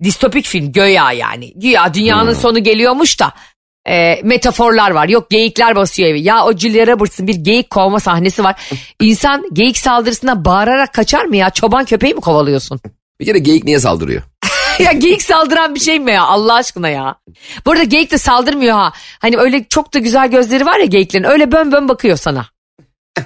distopik 0.04 0.46
film 0.46 0.72
göya 0.72 1.12
yani. 1.12 1.54
Güya 1.56 1.94
dünyanın 1.94 2.32
Hmm. 2.34 2.40
sonu 2.42 2.64
geliyormuş 2.64 3.20
da 3.20 3.34
e, 3.90 4.22
metaforlar 4.24 4.92
var. 4.92 5.10
Yok 5.10 5.30
geyikler 5.30 5.76
basıyor 5.76 6.10
evi. 6.10 6.22
Ya 6.22 6.46
o 6.46 6.58
Julia 6.58 6.88
Roberts'ın 6.88 7.28
bir 7.28 7.36
geyik 7.36 7.70
kovma 7.70 8.00
sahnesi 8.00 8.44
var. 8.44 8.56
İnsan 9.02 9.46
geyik 9.54 9.78
saldırısına 9.78 10.46
bağırarak 10.46 10.94
kaçar 10.94 11.26
mı 11.26 11.36
ya? 11.38 11.50
Çoban 11.50 11.86
köpeği 11.86 12.14
mi 12.14 12.22
kovalıyorsun? 12.22 12.80
Bir 13.20 13.26
kere 13.26 13.40
geyik 13.40 13.64
niye 13.64 13.80
saldırıyor? 13.80 14.22
ya 14.84 14.92
geyik 14.92 15.22
saldıran 15.22 15.76
bir 15.76 15.80
şey 15.80 16.00
mi 16.00 16.12
ya 16.12 16.24
Allah 16.24 16.54
aşkına 16.54 16.90
ya. 16.90 17.16
Bu 17.66 17.72
arada 17.72 17.84
geyik 17.84 18.12
de 18.12 18.18
saldırmıyor 18.18 18.76
ha. 18.76 18.94
Hani 19.20 19.38
öyle 19.38 19.66
çok 19.70 19.94
da 19.94 20.00
güzel 20.00 20.32
gözleri 20.32 20.66
var 20.66 20.80
ya 20.80 20.86
geyiklerin 20.86 21.24
öyle 21.24 21.52
bön 21.52 21.72
bön 21.72 21.90
bakıyor 21.90 22.18
sana. 22.18 22.46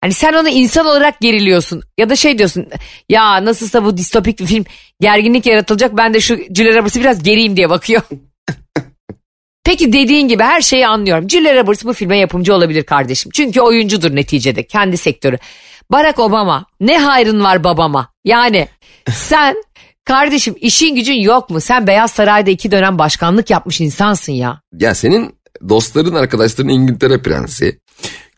Hani 0.00 0.14
sen 0.14 0.32
ona 0.32 0.50
insan 0.50 0.86
olarak 0.86 1.20
geriliyorsun 1.20 1.82
ya 1.98 2.10
da 2.10 2.16
şey 2.16 2.38
diyorsun 2.38 2.66
ya 3.08 3.44
nasılsa 3.44 3.84
bu 3.84 3.96
distopik 3.96 4.40
bir 4.40 4.46
film 4.46 4.64
gerginlik 5.00 5.46
yaratılacak 5.46 5.96
ben 5.96 6.14
de 6.14 6.20
şu 6.20 6.38
Julia 6.54 6.78
Roberts'ı 6.78 7.00
biraz 7.00 7.22
geriyim 7.22 7.56
diye 7.56 7.70
bakıyor. 7.70 8.02
Peki 9.64 9.92
dediğin 9.92 10.28
gibi 10.28 10.42
her 10.42 10.60
şeyi 10.60 10.86
anlıyorum. 10.86 11.30
Julia 11.30 11.54
Roberts 11.54 11.84
bu 11.84 11.92
filme 11.92 12.18
yapımcı 12.18 12.54
olabilir 12.54 12.82
kardeşim. 12.82 13.32
Çünkü 13.34 13.60
oyuncudur 13.60 14.16
neticede 14.16 14.66
kendi 14.66 14.96
sektörü. 14.96 15.38
Barack 15.90 16.18
Obama 16.18 16.66
ne 16.80 16.98
hayrın 16.98 17.44
var 17.44 17.64
babama? 17.64 18.08
Yani 18.24 18.68
sen 19.10 19.56
kardeşim 20.06 20.54
işin 20.60 20.94
gücün 20.94 21.14
yok 21.20 21.50
mu? 21.50 21.60
Sen 21.60 21.86
Beyaz 21.86 22.10
Saray'da 22.10 22.50
iki 22.50 22.70
dönem 22.70 22.98
başkanlık 22.98 23.50
yapmış 23.50 23.80
insansın 23.80 24.32
ya. 24.32 24.60
Ya 24.78 24.94
senin 24.94 25.34
dostların 25.68 26.14
arkadaşların 26.14 26.68
İngiltere 26.72 27.22
prensi. 27.22 27.80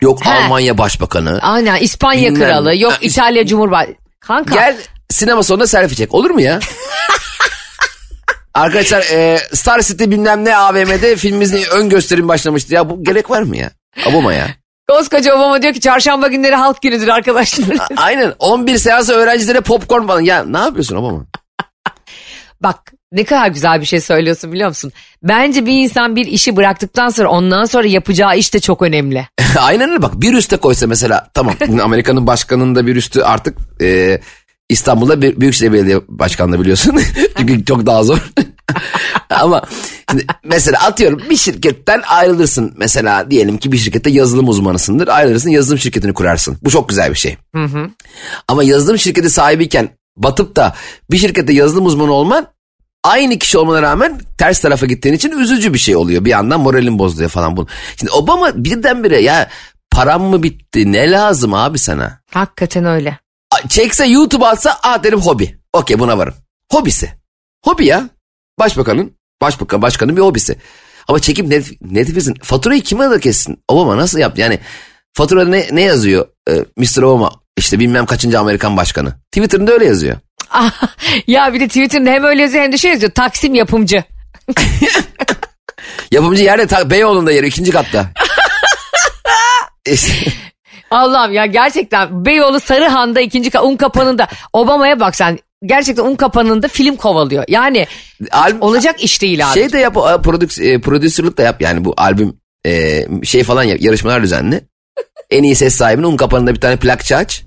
Yok 0.01 0.25
He. 0.25 0.29
Almanya 0.29 0.77
başbakanı. 0.77 1.39
Aynen 1.41 1.77
İspanya 1.77 2.31
Bilmem. 2.31 2.47
kralı 2.49 2.75
yok 2.75 2.93
İtalya 3.01 3.45
Cumhurbaşkanı. 3.45 3.95
Kanka 4.19 4.55
Gel 4.55 4.77
sinema 5.09 5.43
sonunda 5.43 5.67
selfie 5.67 5.95
çek. 5.97 6.13
Olur 6.13 6.29
mu 6.29 6.41
ya? 6.41 6.59
Arkadaşlar 8.53 9.01
e, 9.11 9.37
Star 9.53 9.81
City 9.81 10.03
bilmem 10.03 10.45
ne 10.45 10.55
AVM'de 10.55 11.15
filmimizin 11.15 11.63
ön 11.71 11.89
gösterim 11.89 12.27
başlamıştı. 12.27 12.73
Ya 12.73 12.89
bu 12.89 13.03
gerek 13.03 13.29
var 13.29 13.41
mı 13.41 13.57
ya? 13.57 13.71
Abama 14.05 14.33
ya. 14.33 14.47
koskoca 14.89 15.35
Obama 15.35 15.61
diyor 15.61 15.73
ki 15.73 15.79
çarşamba 15.79 16.27
günleri 16.27 16.55
halk 16.55 16.81
günüdür 16.81 17.07
arkadaşlar. 17.07 17.65
A- 17.79 17.87
Aynen 17.97 18.33
11 18.39 18.77
seansı 18.77 19.13
öğrencilere 19.13 19.61
popcorn 19.61 20.07
falan. 20.07 20.21
Ya 20.21 20.43
ne 20.43 20.57
yapıyorsun 20.57 20.95
Obama? 20.95 21.25
Bak 22.63 22.93
ne 23.11 23.23
kadar 23.23 23.47
güzel 23.47 23.81
bir 23.81 23.85
şey 23.85 24.01
söylüyorsun 24.01 24.51
biliyor 24.51 24.69
musun? 24.69 24.91
Bence 25.23 25.65
bir 25.65 25.83
insan 25.83 26.15
bir 26.15 26.25
işi 26.25 26.55
bıraktıktan 26.55 27.09
sonra 27.09 27.29
ondan 27.29 27.65
sonra 27.65 27.87
yapacağı 27.87 28.37
iş 28.37 28.53
de 28.53 28.59
çok 28.59 28.81
önemli. 28.81 29.27
Aynen 29.59 29.89
öyle 29.89 30.01
bak 30.01 30.21
bir 30.21 30.33
üste 30.33 30.57
koysa 30.57 30.87
mesela 30.87 31.27
tamam 31.33 31.55
Amerika'nın 31.83 32.27
başkanının 32.27 32.75
da 32.75 32.87
bir 32.87 32.95
üstü 32.95 33.21
artık 33.21 33.57
e, 33.81 34.19
İstanbul'da 34.69 35.21
bir, 35.21 35.41
Büyükşehir 35.41 35.73
Belediye 35.73 36.01
Başkanlığı 36.07 36.61
biliyorsun. 36.61 36.99
Çünkü 37.37 37.65
çok 37.65 37.85
daha 37.85 38.03
zor. 38.03 38.31
Ama 39.29 39.61
şimdi 40.09 40.25
mesela 40.43 40.79
atıyorum 40.85 41.21
bir 41.29 41.35
şirketten 41.35 42.01
ayrılırsın. 42.07 42.73
Mesela 42.77 43.31
diyelim 43.31 43.57
ki 43.57 43.71
bir 43.71 43.77
şirkette 43.77 44.09
yazılım 44.09 44.49
uzmanısındır. 44.49 45.07
Ayrılırsın 45.07 45.49
yazılım 45.49 45.79
şirketini 45.79 46.13
kurarsın. 46.13 46.57
Bu 46.63 46.69
çok 46.69 46.89
güzel 46.89 47.09
bir 47.09 47.17
şey. 47.17 47.37
Ama 48.47 48.63
yazılım 48.63 48.97
şirketi 48.97 49.29
sahibiyken 49.29 49.89
batıp 50.23 50.55
da 50.55 50.75
bir 51.11 51.17
şirkette 51.17 51.53
yazılım 51.53 51.85
uzmanı 51.85 52.11
olman 52.11 52.47
aynı 53.03 53.39
kişi 53.39 53.57
olmana 53.57 53.81
rağmen 53.81 54.21
ters 54.37 54.61
tarafa 54.61 54.85
gittiğin 54.85 55.15
için 55.15 55.31
üzücü 55.31 55.73
bir 55.73 55.79
şey 55.79 55.95
oluyor. 55.95 56.25
Bir 56.25 56.29
yandan 56.29 56.59
moralin 56.59 56.99
bozuluyor 56.99 57.29
falan 57.29 57.57
bunu. 57.57 57.67
Şimdi 57.95 58.11
Obama 58.11 58.51
birdenbire 58.55 59.21
ya 59.21 59.49
param 59.91 60.23
mı 60.23 60.43
bitti 60.43 60.91
ne 60.91 61.11
lazım 61.11 61.53
abi 61.53 61.79
sana? 61.79 62.19
Hakikaten 62.31 62.85
öyle. 62.85 63.19
Çekse 63.69 64.05
YouTube 64.05 64.45
atsa 64.45 64.79
ah 64.83 65.03
derim 65.03 65.21
hobi. 65.21 65.59
Okey 65.73 65.99
buna 65.99 66.17
varım. 66.17 66.33
Hobisi. 66.71 67.11
Hobi 67.65 67.85
ya. 67.85 68.09
Başbakanın, 68.59 69.13
başbakan, 69.41 69.81
başkanın 69.81 70.17
bir 70.17 70.21
hobisi. 70.21 70.57
Ama 71.07 71.19
çekip 71.19 71.47
net, 71.47 71.81
Netflix'in 71.81 72.33
faturayı 72.33 72.81
kime 72.81 73.05
alır 73.05 73.21
kessin? 73.21 73.63
Obama 73.67 73.97
nasıl 73.97 74.19
yaptı? 74.19 74.41
Yani 74.41 74.59
faturada 75.13 75.49
ne, 75.49 75.67
ne 75.71 75.81
yazıyor? 75.81 76.27
Ee, 76.49 76.65
Mr. 76.77 77.01
Obama 77.01 77.31
işte 77.59 77.79
bilmem 77.79 78.05
kaçıncı 78.05 78.39
Amerikan 78.39 78.77
başkanı. 78.77 79.13
Twitter'ında 79.31 79.71
öyle 79.71 79.85
yazıyor. 79.85 80.17
ya 81.27 81.53
bir 81.53 81.59
de 81.59 81.67
Twitter'da 81.67 82.09
hem 82.09 82.23
öyle 82.23 82.41
yazıyor 82.41 82.63
hem 82.63 82.71
de 82.71 82.77
şey 82.77 82.91
yazıyor. 82.91 83.11
Taksim 83.11 83.55
yapımcı. 83.55 84.03
Yapımcı 86.11 86.43
yerde 86.43 86.67
ta, 86.67 86.89
Beyoğlu'nda 86.89 87.31
yer 87.31 87.43
ikinci 87.43 87.71
katta. 87.71 88.05
İşte- 89.85 90.31
Allah'ım 90.91 91.33
ya 91.33 91.45
gerçekten 91.45 92.25
Beyoğlu 92.25 92.59
Sarıhan'da 92.59 93.21
ikinci 93.21 93.49
ka- 93.49 93.59
un 93.61 93.77
kapanında 93.77 94.27
Obama'ya 94.53 94.99
bak 94.99 95.15
sen 95.15 95.39
gerçekten 95.65 96.03
un 96.03 96.15
kapanında 96.15 96.67
film 96.67 96.95
kovalıyor. 96.95 97.43
Yani 97.47 97.87
Albüm- 98.31 98.61
olacak 98.61 99.03
iş 99.03 99.21
değil 99.21 99.47
abi. 99.47 99.53
Şey 99.53 99.71
de 99.71 99.77
yap, 99.77 99.93
prodüks, 100.23 100.59
e, 100.59 100.81
prodüsörlük 100.81 101.37
de 101.37 101.43
yap 101.43 101.61
yani 101.61 101.85
bu 101.85 101.93
albüm 101.97 102.33
e, 102.65 103.05
şey 103.23 103.43
falan 103.43 103.63
yap, 103.63 103.77
yarışmalar 103.81 104.23
düzenli. 104.23 104.61
En 105.29 105.43
iyi 105.43 105.55
ses 105.55 105.75
sahibine 105.75 106.05
un 106.07 106.17
kapanında 106.17 106.55
bir 106.55 106.61
tane 106.61 106.75
plakçı 106.75 107.17
aç. 107.17 107.43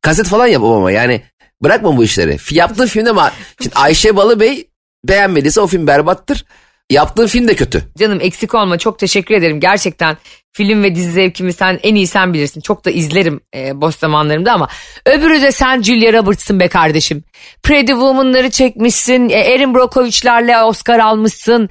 Kaset 0.00 0.26
falan 0.26 0.46
yap 0.46 0.62
Obama 0.62 0.90
yani. 0.90 1.22
Bırakma 1.62 1.96
bu 1.96 2.04
işleri. 2.04 2.36
Yaptığın 2.50 2.86
filmde 2.86 3.12
mi? 3.12 3.20
Şimdi 3.62 3.74
Ayşe 3.76 4.16
Balıbey 4.16 4.68
beğenmediyse 5.04 5.60
o 5.60 5.66
film 5.66 5.86
berbattır. 5.86 6.44
Yaptığın 6.90 7.26
film 7.26 7.48
de 7.48 7.54
kötü. 7.54 7.82
Canım 7.98 8.18
eksik 8.20 8.54
olma 8.54 8.78
çok 8.78 8.98
teşekkür 8.98 9.34
ederim. 9.34 9.60
Gerçekten 9.60 10.16
film 10.52 10.82
ve 10.82 10.94
dizi 10.94 11.12
zevkimi 11.12 11.52
sen 11.52 11.80
en 11.82 11.94
iyi 11.94 12.06
sen 12.06 12.34
bilirsin. 12.34 12.60
Çok 12.60 12.84
da 12.84 12.90
izlerim 12.90 13.40
e, 13.54 13.80
boş 13.80 13.94
zamanlarımda 13.94 14.52
ama 14.52 14.68
öbürü 15.06 15.42
de 15.42 15.52
sen 15.52 15.82
Julia 15.82 16.12
Roberts'ın 16.12 16.60
be 16.60 16.68
kardeşim. 16.68 17.24
Pretty 17.62 17.92
Woman'ları 17.92 18.50
çekmişsin. 18.50 19.28
E, 19.28 19.38
Erin 19.38 19.74
Brockovich'lerle 19.74 20.62
Oscar 20.62 20.98
almışsın. 20.98 21.68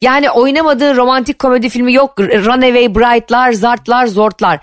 Yani 0.00 0.30
oynamadığın 0.30 0.96
romantik 0.96 1.38
komedi 1.38 1.68
filmi 1.68 1.94
yok. 1.94 2.20
Runaway 2.20 2.94
Bright'lar, 2.94 3.52
Zart'lar, 3.52 4.06
Zort'lar. 4.06 4.60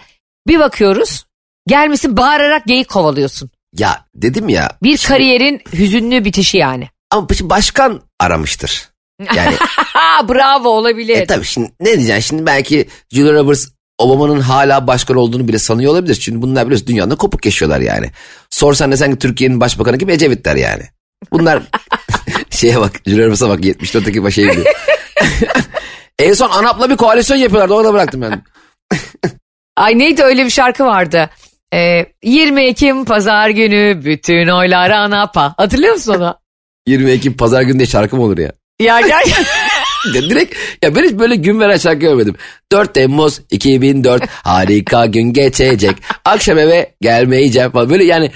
Bir 0.48 0.60
bakıyoruz 0.60 1.26
gelmişsin 1.68 2.18
bağırarak 2.18 2.66
geyik 2.66 2.90
kovalıyorsun. 2.90 3.50
Ya 3.78 4.06
dedim 4.16 4.50
ya 4.50 4.72
Bir 4.84 4.98
kariyerin 4.98 5.62
hüzünlü 5.74 6.26
bitişi 6.26 6.58
yani. 6.58 6.90
ama 7.12 7.28
şimdi 7.38 7.50
başkan 7.50 8.02
aramıştır. 8.20 8.90
Yani 9.36 9.56
bravo 10.30 10.70
olabilir. 10.70 11.18
e 11.18 11.26
tabii 11.26 11.46
şimdi 11.46 11.72
ne 11.80 11.98
diyeceksin 11.98 12.22
şimdi 12.22 12.46
belki 12.46 12.88
Julia 13.12 13.34
Roberts 13.34 13.68
Obama'nın 13.98 14.40
hala 14.40 14.88
başkan 14.88 15.18
olduğunu 15.18 15.48
bile 15.48 15.60
sanıyor 15.60 15.92
olabilir. 15.92 16.16
Çünkü 16.16 16.42
bunlar 16.42 16.66
biliyorsun 16.66 16.88
dünyada 16.88 17.16
kopuk 17.16 17.46
yaşıyorlar 17.46 17.80
yani. 17.80 18.12
Sorsan 18.50 18.92
desen 18.92 19.12
ki 19.14 19.20
Türkiye'nin 19.20 19.60
başbakanı 19.62 19.98
kim 19.98 20.10
Ecevit 20.10 20.46
der 20.46 20.56
yani. 20.56 20.84
Bunlar 21.32 21.64
şeye 22.50 22.80
bak 22.80 22.92
Julia 23.06 23.26
Roberts'a 23.26 23.50
bak 23.50 23.60
74'teki 23.60 24.24
başa 24.24 24.42
gidiyor. 24.42 24.66
en 26.20 26.34
son 26.34 26.50
ANAP'la 26.50 26.90
bir 26.90 26.98
koalisyon 26.98 27.38
yapıyorlardı 27.38 27.74
orada 27.74 27.94
bıraktım 27.94 28.22
ben. 28.22 28.44
Ay 29.78 30.00
neydi 30.00 30.24
öyle 30.24 30.46
bir 30.46 30.50
şarkı 30.50 30.86
vardı. 30.86 31.30
Ee, 31.76 32.06
20 32.24 32.62
Ekim 32.62 33.06
pazar 33.06 33.50
günü 33.50 34.02
bütün 34.06 34.48
oylar 34.48 34.90
ANAP'a. 34.90 35.54
Hatırlıyor 35.58 35.94
musun 35.94 36.14
onu? 36.14 36.40
20 36.88 37.12
Ekim 37.12 37.38
pazar 37.38 37.62
günü 37.62 37.80
diye 37.80 37.88
şarkı 37.88 38.16
mı 38.16 38.24
olur 38.24 38.38
ya? 38.38 38.52
ya. 38.80 39.00
Ya 39.00 39.20
Direkt 40.14 40.56
ya 40.84 40.96
ben 40.96 41.04
hiç 41.04 41.12
böyle 41.12 41.36
gün 41.36 41.60
veren 41.60 41.78
şarkı 41.78 42.00
görmedim. 42.00 42.36
4 42.72 42.94
Temmuz 42.94 43.42
2004 43.52 44.24
harika 44.30 45.06
gün 45.06 45.34
geçecek. 45.34 45.96
Akşam 46.26 46.58
eve 46.58 46.94
gelmeyeceğim 47.02 47.72
falan. 47.72 47.90
Böyle 47.90 48.04
yani 48.04 48.32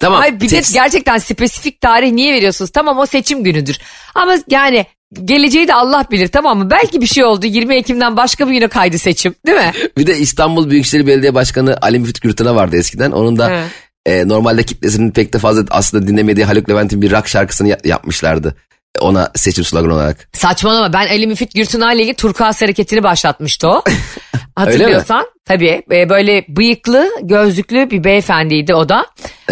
tamam. 0.00 0.20
Ay 0.20 0.40
bir 0.40 0.50
de 0.50 0.60
gerçekten 0.72 1.18
spesifik 1.18 1.80
tarih 1.80 2.12
niye 2.12 2.34
veriyorsunuz? 2.34 2.70
Tamam 2.70 2.98
o 2.98 3.06
seçim 3.06 3.44
günüdür. 3.44 3.78
Ama 4.14 4.36
yani 4.48 4.86
geleceği 5.24 5.68
de 5.68 5.74
Allah 5.74 6.04
bilir 6.10 6.28
tamam 6.28 6.58
mı? 6.58 6.70
Belki 6.70 7.00
bir 7.00 7.06
şey 7.06 7.24
oldu 7.24 7.46
20 7.46 7.74
Ekim'den 7.74 8.16
başka 8.16 8.48
bir 8.48 8.52
güne 8.52 8.68
kaydı 8.68 8.98
seçim 8.98 9.34
değil 9.46 9.58
mi? 9.58 9.72
Bir 9.98 10.06
de 10.06 10.18
İstanbul 10.18 10.70
Büyükşehir 10.70 11.06
Belediye 11.06 11.34
Başkanı 11.34 11.76
Ali 11.82 11.98
Müfit 11.98 12.20
Gürtün'e 12.22 12.54
vardı 12.54 12.76
eskiden. 12.76 13.10
Onun 13.12 13.38
da 13.38 13.50
Evet. 13.50 13.64
e, 14.06 14.28
normalde 14.28 14.62
kitlesinin 14.62 15.10
pek 15.10 15.32
de 15.32 15.38
fazla 15.38 15.64
aslında 15.70 16.06
dinlemediği 16.06 16.46
Haluk 16.46 16.70
Levent'in 16.70 17.02
bir 17.02 17.10
rock 17.12 17.28
şarkısını 17.28 17.68
ya- 17.68 17.78
yapmışlardı. 17.84 18.54
Ona 19.00 19.30
seçim 19.34 19.64
sloganı 19.64 19.94
olarak. 19.94 20.28
Saçmalama 20.32 20.92
ben 20.92 21.08
Ali 21.08 21.26
Müfit 21.26 21.54
Gürtünay 21.54 21.94
ile 21.94 22.02
ilgili 22.02 22.16
Turkuaz 22.16 22.62
hareketini 22.62 23.02
başlatmıştı 23.02 23.68
o. 23.68 23.82
Hatırlıyorsan 24.56 25.26
tabii 25.44 25.82
e, 25.92 26.08
böyle 26.08 26.44
bıyıklı 26.48 27.10
gözlüklü 27.22 27.90
bir 27.90 28.04
beyefendiydi 28.04 28.74
o 28.74 28.88
da. 28.88 29.06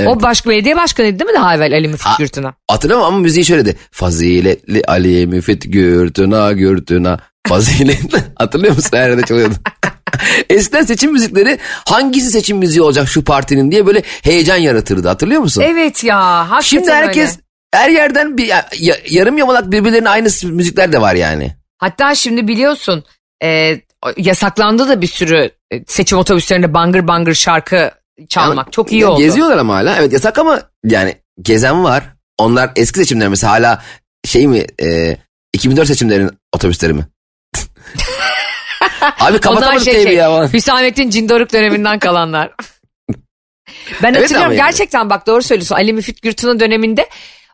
O 0.07 0.23
baş, 0.23 0.47
belediye 0.47 0.77
başkanıydı 0.77 1.19
değil 1.19 1.31
mi 1.31 1.37
daha 1.37 1.57
evvel 1.57 1.73
Ali 1.73 1.89
Müfit 1.89 2.07
Ha. 2.07 2.17
Gürtünay? 2.19 2.53
Hatırlamam 2.69 3.05
ama 3.05 3.19
müziği 3.19 3.45
şöyledi. 3.45 3.77
Faziletli 3.91 4.83
Ali 4.89 5.27
Müfit 5.27 5.73
Gürtüna 5.73 6.53
Gürtüna. 6.53 7.19
Faziletli. 7.49 8.19
Hatırlıyor 8.37 8.75
musun? 8.77 8.97
Her 8.97 9.09
yerde 9.09 9.23
çalıyordu. 9.23 9.55
Eskiden 10.51 10.83
seçim 10.85 11.13
müzikleri 11.13 11.59
hangisi 11.85 12.31
seçim 12.31 12.59
müziği 12.59 12.83
olacak 12.83 13.09
şu 13.09 13.25
partinin 13.25 13.71
diye 13.71 13.87
böyle 13.87 14.03
heyecan 14.23 14.57
yaratırdı. 14.57 15.09
Hatırlıyor 15.09 15.41
musun? 15.41 15.63
Evet 15.67 16.05
ya 16.05 16.51
hakikaten 16.51 16.63
Şimdi 16.63 16.91
herkes 16.91 17.31
öyle. 17.31 17.50
Her 17.73 17.91
yerden 17.91 18.39
bir 18.39 18.47
ya- 18.47 18.69
ya- 18.79 18.99
yarım 19.11 19.39
yamalak 19.39 19.73
birbirlerine 19.73 20.09
aynı 20.09 20.29
müzikler 20.45 20.93
de 20.93 21.01
var 21.01 21.15
yani. 21.15 21.57
Hatta 21.79 22.15
şimdi 22.15 22.49
biliyorsun 22.49 23.05
e, 23.43 23.81
yasaklandı 24.17 24.89
da 24.89 25.01
bir 25.01 25.07
sürü 25.07 25.51
e, 25.73 25.85
seçim 25.87 26.19
otobüslerinde 26.19 26.75
bangır 26.75 27.07
bangır 27.07 27.35
şarkı 27.35 27.91
çalmak. 28.29 28.67
Yani- 28.67 28.73
Çok 28.73 28.93
iyi 28.93 29.01
ya 29.01 29.11
oldu. 29.11 29.21
Geziyorlar 29.21 29.57
ama 29.57 29.75
hala. 29.75 29.97
Evet 29.97 30.13
yasak 30.13 30.39
ama 30.39 30.63
yani 30.85 31.15
gezen 31.43 31.85
var. 31.85 32.05
Onlar 32.39 32.71
eski 32.77 32.99
seçimler 32.99 33.29
mesela 33.29 33.53
hala 33.53 33.83
şey 34.25 34.47
mi 34.47 34.67
e, 34.83 35.17
2004 35.53 35.89
seçimlerin 35.89 36.31
otobüsleri 36.53 36.93
mi? 36.93 37.07
Abi 39.21 39.41
kapatamadık 39.41 39.85
şey, 39.85 40.03
şey, 40.03 40.15
ya. 40.15 40.49
Hüsamettin 40.53 41.11
Cindoruk 41.11 41.53
döneminden 41.53 41.99
kalanlar. 41.99 42.51
ben 44.03 44.15
Evet 44.15 44.23
hatırlıyorum 44.23 44.45
ama 44.47 44.55
yani. 44.55 44.57
gerçekten 44.57 45.11
bak 45.11 45.27
doğru 45.27 45.43
söylüyorsun. 45.43 45.75
Ali 45.75 45.93
Müfit 45.93 46.23
Gürtün'ün 46.23 46.61
döneminde 46.61 47.09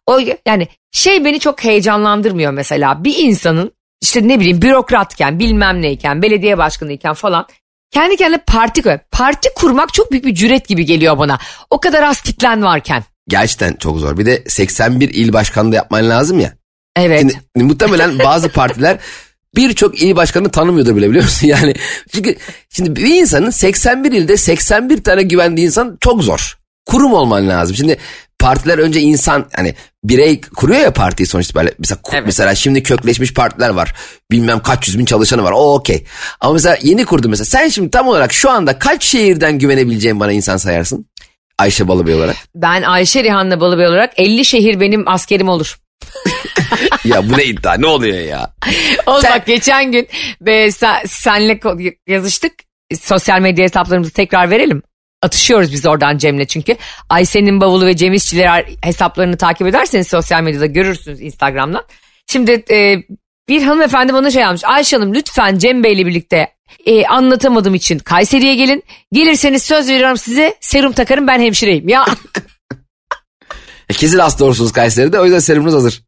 o 0.06 0.18
yani 0.46 0.68
şey 0.92 1.24
beni 1.24 1.40
çok 1.40 1.64
heyecanlandırmıyor 1.64 2.52
mesela. 2.52 3.04
Bir 3.04 3.18
insanın 3.18 3.72
işte 4.02 4.28
ne 4.28 4.40
bileyim 4.40 4.62
bürokratken 4.62 5.38
bilmem 5.38 5.82
neyken 5.82 6.22
belediye 6.22 6.58
başkanıyken 6.58 7.14
falan 7.14 7.46
kendi 7.90 8.16
kendine 8.16 8.42
parti 8.46 8.82
koy. 8.82 8.98
Parti 9.10 9.48
kurmak 9.54 9.94
çok 9.94 10.12
büyük 10.12 10.24
bir 10.24 10.34
cüret 10.34 10.68
gibi 10.68 10.84
geliyor 10.84 11.18
bana. 11.18 11.38
O 11.70 11.80
kadar 11.80 12.02
az 12.02 12.20
kitlen 12.20 12.62
varken. 12.62 13.04
Gerçekten 13.28 13.74
çok 13.74 13.98
zor. 13.98 14.18
Bir 14.18 14.26
de 14.26 14.44
81 14.46 15.08
il 15.08 15.32
başkanlığı 15.32 15.74
yapman 15.74 16.10
lazım 16.10 16.40
ya. 16.40 16.52
Evet. 16.96 17.20
Şimdi, 17.20 17.64
muhtemelen 17.64 18.18
bazı 18.18 18.48
partiler 18.48 18.98
birçok 19.56 20.02
il 20.02 20.16
başkanını 20.16 20.50
tanımıyordur 20.50 20.96
bile 20.96 21.10
biliyor 21.10 21.24
musun? 21.24 21.46
Yani 21.46 21.74
çünkü 22.14 22.36
şimdi 22.70 22.96
bir 22.96 23.14
insanın 23.14 23.50
81 23.50 24.12
ilde 24.12 24.36
81 24.36 25.04
tane 25.04 25.22
güvendiği 25.22 25.66
insan 25.66 25.96
çok 26.00 26.22
zor. 26.22 26.58
Kurum 26.86 27.12
olman 27.12 27.48
lazım. 27.48 27.76
Şimdi 27.76 27.98
partiler 28.46 28.78
önce 28.78 29.00
insan 29.00 29.46
hani 29.56 29.74
birey 30.04 30.40
kuruyor 30.40 30.80
ya 30.80 30.92
partiyi 30.92 31.26
sonuçta 31.26 31.54
böyle. 31.54 31.74
Mesela, 31.78 32.00
Evet. 32.12 32.22
mesela 32.26 32.54
şimdi 32.54 32.82
kökleşmiş 32.82 33.34
partiler 33.34 33.70
var. 33.70 33.94
Bilmem 34.30 34.60
kaç 34.62 34.88
yüz 34.88 34.98
bin 34.98 35.04
çalışanı 35.04 35.42
var. 35.42 35.52
O 35.52 35.74
okey. 35.74 36.04
Ama 36.40 36.52
mesela 36.52 36.76
yeni 36.82 37.04
kurdu 37.04 37.28
mesela. 37.28 37.44
Sen 37.44 37.68
şimdi 37.68 37.90
tam 37.90 38.08
olarak 38.08 38.32
şu 38.32 38.50
anda 38.50 38.78
kaç 38.78 39.04
şehirden 39.04 39.58
güvenebileceğin 39.58 40.20
bana 40.20 40.32
insan 40.32 40.56
sayarsın? 40.56 41.06
Ayşe 41.58 41.88
Balıbey 41.88 42.14
olarak. 42.14 42.36
Ben 42.54 42.82
Ayşe 42.82 43.24
Rihanna 43.24 43.60
Balıbey 43.60 43.86
olarak 43.86 44.12
50 44.16 44.44
şehir 44.44 44.80
benim 44.80 45.08
askerim 45.08 45.48
olur. 45.48 45.76
ya 47.04 47.30
bu 47.30 47.38
ne 47.38 47.44
iddia 47.44 47.74
ne 47.74 47.86
oluyor 47.86 48.18
ya? 48.18 48.54
Oğlum 49.06 49.22
Sen- 49.22 49.32
bak 49.32 49.46
geçen 49.46 49.92
gün 49.92 50.08
be, 50.40 50.72
sen, 50.72 50.96
senle 51.06 51.60
yazıştık. 52.06 52.52
Sosyal 53.00 53.40
medya 53.40 53.64
hesaplarımızı 53.64 54.10
tekrar 54.12 54.50
verelim. 54.50 54.82
Atışıyoruz 55.22 55.72
biz 55.72 55.86
oradan 55.86 56.18
Cem'le 56.18 56.44
çünkü. 56.44 56.76
Ayşe'nin 57.08 57.60
bavulu 57.60 57.86
ve 57.86 57.96
Cem 57.96 58.14
İşçiler 58.14 58.66
hesaplarını 58.82 59.36
takip 59.36 59.66
ederseniz 59.66 60.08
sosyal 60.08 60.42
medyada 60.42 60.66
görürsünüz 60.66 61.20
Instagram'dan. 61.20 61.84
Şimdi 62.26 62.64
e, 62.70 62.96
bir 63.48 63.62
hanımefendi 63.62 64.12
bana 64.12 64.30
şey 64.30 64.44
almış. 64.44 64.64
Ayşe 64.64 64.96
Hanım 64.96 65.14
lütfen 65.14 65.58
Cem 65.58 65.84
Bey'le 65.84 66.06
birlikte 66.06 66.48
e, 66.86 67.06
anlatamadığım 67.06 67.74
için 67.74 67.98
Kayseri'ye 67.98 68.54
gelin. 68.54 68.82
Gelirseniz 69.12 69.62
söz 69.62 69.88
veriyorum 69.88 70.16
size 70.16 70.54
serum 70.60 70.92
takarım 70.92 71.26
ben 71.26 71.40
hemşireyim. 71.40 71.88
Ya 71.88 72.06
E, 73.88 73.92
Kesin 73.94 74.18
hasta 74.18 74.44
olursunuz 74.44 74.72
Kayseri'de 74.72 75.20
o 75.20 75.24
yüzden 75.24 75.38
serumunuz 75.38 75.74
hazır. 75.74 76.05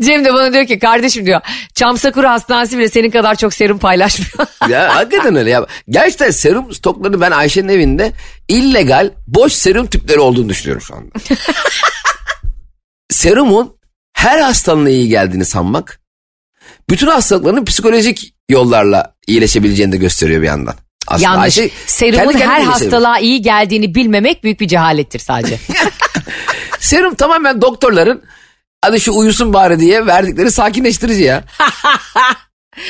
Cem 0.00 0.24
de 0.24 0.34
bana 0.34 0.52
diyor 0.52 0.66
ki 0.66 0.78
kardeşim 0.78 1.26
diyor 1.26 1.40
Çamsakura 1.74 2.32
Hastanesi 2.32 2.78
bile 2.78 2.88
senin 2.88 3.10
kadar 3.10 3.34
çok 3.34 3.54
serum 3.54 3.78
paylaşmıyor. 3.78 4.48
ya 4.68 4.96
hakikaten 4.96 5.36
öyle 5.36 5.50
ya. 5.50 5.66
Gerçekten 5.88 6.30
serum 6.30 6.74
stoklarını 6.74 7.20
ben 7.20 7.30
Ayşe'nin 7.30 7.68
evinde 7.68 8.12
illegal 8.48 9.10
boş 9.26 9.52
serum 9.52 9.86
tüpleri 9.86 10.20
olduğunu 10.20 10.48
düşünüyorum 10.48 10.82
şu 10.82 10.94
anda. 10.94 11.10
Serumun 13.10 13.76
her 14.12 14.40
hastalığına 14.40 14.90
iyi 14.90 15.08
geldiğini 15.08 15.44
sanmak 15.44 16.00
bütün 16.90 17.06
hastalıkların 17.06 17.64
psikolojik 17.64 18.34
yollarla 18.48 19.14
iyileşebileceğini 19.26 19.92
de 19.92 19.96
gösteriyor 19.96 20.42
bir 20.42 20.46
yandan. 20.46 20.74
Aslında 21.08 21.30
Yanlış. 21.30 21.58
Ayşe 21.58 21.70
Serumun 21.86 22.32
kendi 22.32 22.44
her 22.44 22.60
hastalığa 22.62 23.18
iyi 23.18 23.42
geldiğini 23.42 23.94
bilmemek 23.94 24.44
büyük 24.44 24.60
bir 24.60 24.68
cehalettir 24.68 25.18
sadece. 25.18 25.58
Serum 26.80 27.14
tamamen 27.14 27.62
doktorların 27.62 28.22
hadi 28.82 29.00
şu 29.00 29.12
uyusun 29.12 29.52
bari 29.52 29.80
diye 29.80 30.06
verdikleri 30.06 30.50
sakinleştirici 30.50 31.22
ya. 31.22 31.44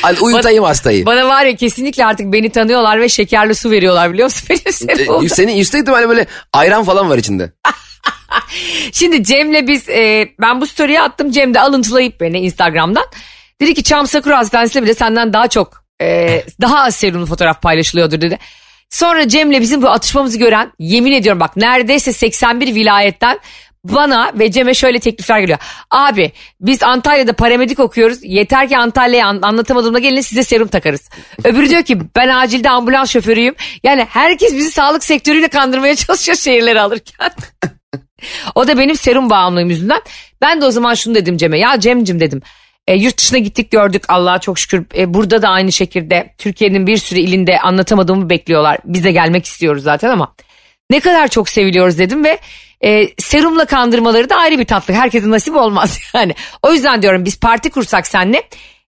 Hadi 0.03 0.20
uyutayım 0.20 0.64
hastayı. 0.64 1.07
Bana 1.07 1.29
var 1.29 1.44
ya 1.44 1.57
kesinlikle 1.57 2.07
artık 2.07 2.33
beni 2.33 2.51
tanıyorlar 2.51 3.01
ve 3.01 3.09
şekerli 3.09 3.55
su 3.55 3.70
veriyorlar 3.70 4.12
biliyor 4.12 4.27
musun? 4.27 4.46
Benim 4.51 4.72
serumum. 4.72 5.27
E, 5.27 5.29
Senin 5.29 5.53
yüksek 5.53 5.81
ihtimalle 5.81 6.09
böyle 6.09 6.27
ayran 6.53 6.85
falan 6.85 7.11
var 7.11 7.18
içinde. 7.18 7.53
Şimdi 8.92 9.24
Cem'le 9.24 9.66
biz 9.68 9.88
e, 9.88 10.29
ben 10.40 10.61
bu 10.61 10.66
story'i 10.66 11.01
attım. 11.01 11.31
Cem 11.31 11.55
de 11.55 11.61
alıntılayıp 11.61 12.20
beni 12.20 12.38
Instagram'dan. 12.40 13.05
Dedi 13.61 13.74
ki 13.74 13.83
Çam 13.83 14.07
Sakura 14.07 14.38
Hastanesi'nde 14.38 14.83
bile 14.83 14.94
senden 14.94 15.33
daha 15.33 15.48
çok 15.48 15.85
e, 16.03 16.42
daha 16.61 16.79
az 16.79 16.96
serumlu 16.96 17.27
fotoğraf 17.27 17.62
paylaşılıyordur 17.62 18.20
dedi. 18.20 18.38
Sonra 18.90 19.29
Cem'le 19.29 19.61
bizim 19.61 19.83
bu 19.83 19.88
atışmamızı 19.88 20.38
gören 20.38 20.72
yemin 20.79 21.12
ediyorum 21.12 21.40
bak 21.40 21.57
neredeyse 21.57 22.12
81 22.12 22.74
vilayetten 22.74 23.38
bana 23.84 24.32
ve 24.34 24.50
Cem'e 24.50 24.74
şöyle 24.74 24.98
teklifler 24.98 25.40
geliyor. 25.40 25.58
Abi 25.90 26.32
biz 26.60 26.82
Antalya'da 26.82 27.32
paramedik 27.32 27.80
okuyoruz. 27.80 28.18
Yeter 28.22 28.68
ki 28.68 28.78
Antalya'ya 28.78 29.26
an- 29.26 29.42
anlatamadığımda 29.42 29.98
gelin 29.98 30.20
size 30.20 30.42
serum 30.44 30.68
takarız. 30.68 31.10
Öbürü 31.44 31.68
diyor 31.68 31.82
ki 31.82 31.98
ben 32.16 32.28
acilde 32.28 32.70
ambulans 32.70 33.10
şoförüyüm. 33.10 33.54
Yani 33.82 34.06
herkes 34.10 34.54
bizi 34.54 34.70
sağlık 34.70 35.04
sektörüyle 35.04 35.48
kandırmaya 35.48 35.96
çalışıyor 35.96 36.36
şehirleri 36.36 36.80
alırken. 36.80 37.30
o 38.54 38.68
da 38.68 38.78
benim 38.78 38.96
serum 38.96 39.30
bağımlılığım 39.30 39.70
yüzünden. 39.70 40.00
Ben 40.40 40.60
de 40.60 40.64
o 40.64 40.70
zaman 40.70 40.94
şunu 40.94 41.14
dedim 41.14 41.36
Cem'e. 41.36 41.58
Ya 41.58 41.80
Cem'cim 41.80 42.20
dedim. 42.20 42.42
E, 42.86 42.94
yurt 42.94 43.18
dışına 43.18 43.38
gittik 43.38 43.70
gördük 43.70 44.04
Allah'a 44.08 44.38
çok 44.38 44.58
şükür. 44.58 44.84
E, 44.96 45.14
burada 45.14 45.42
da 45.42 45.48
aynı 45.48 45.72
şekilde 45.72 46.34
Türkiye'nin 46.38 46.86
bir 46.86 46.96
sürü 46.96 47.20
ilinde 47.20 47.60
anlatamadığımı 47.60 48.30
bekliyorlar. 48.30 48.78
Biz 48.84 49.04
de 49.04 49.12
gelmek 49.12 49.44
istiyoruz 49.46 49.82
zaten 49.82 50.10
ama 50.10 50.34
ne 50.90 51.01
kadar 51.01 51.29
çok 51.29 51.48
seviliyoruz 51.48 51.98
dedim 51.98 52.24
ve 52.24 52.38
e, 52.85 53.09
serumla 53.18 53.64
kandırmaları 53.64 54.31
da 54.31 54.37
ayrı 54.37 54.59
bir 54.59 54.64
tatlı. 54.64 54.94
Herkesin 54.94 55.31
nasip 55.31 55.57
olmaz 55.57 55.98
yani. 56.14 56.35
O 56.62 56.72
yüzden 56.72 57.03
diyorum 57.03 57.24
biz 57.24 57.40
parti 57.40 57.70
kursak 57.70 58.07
senle 58.07 58.42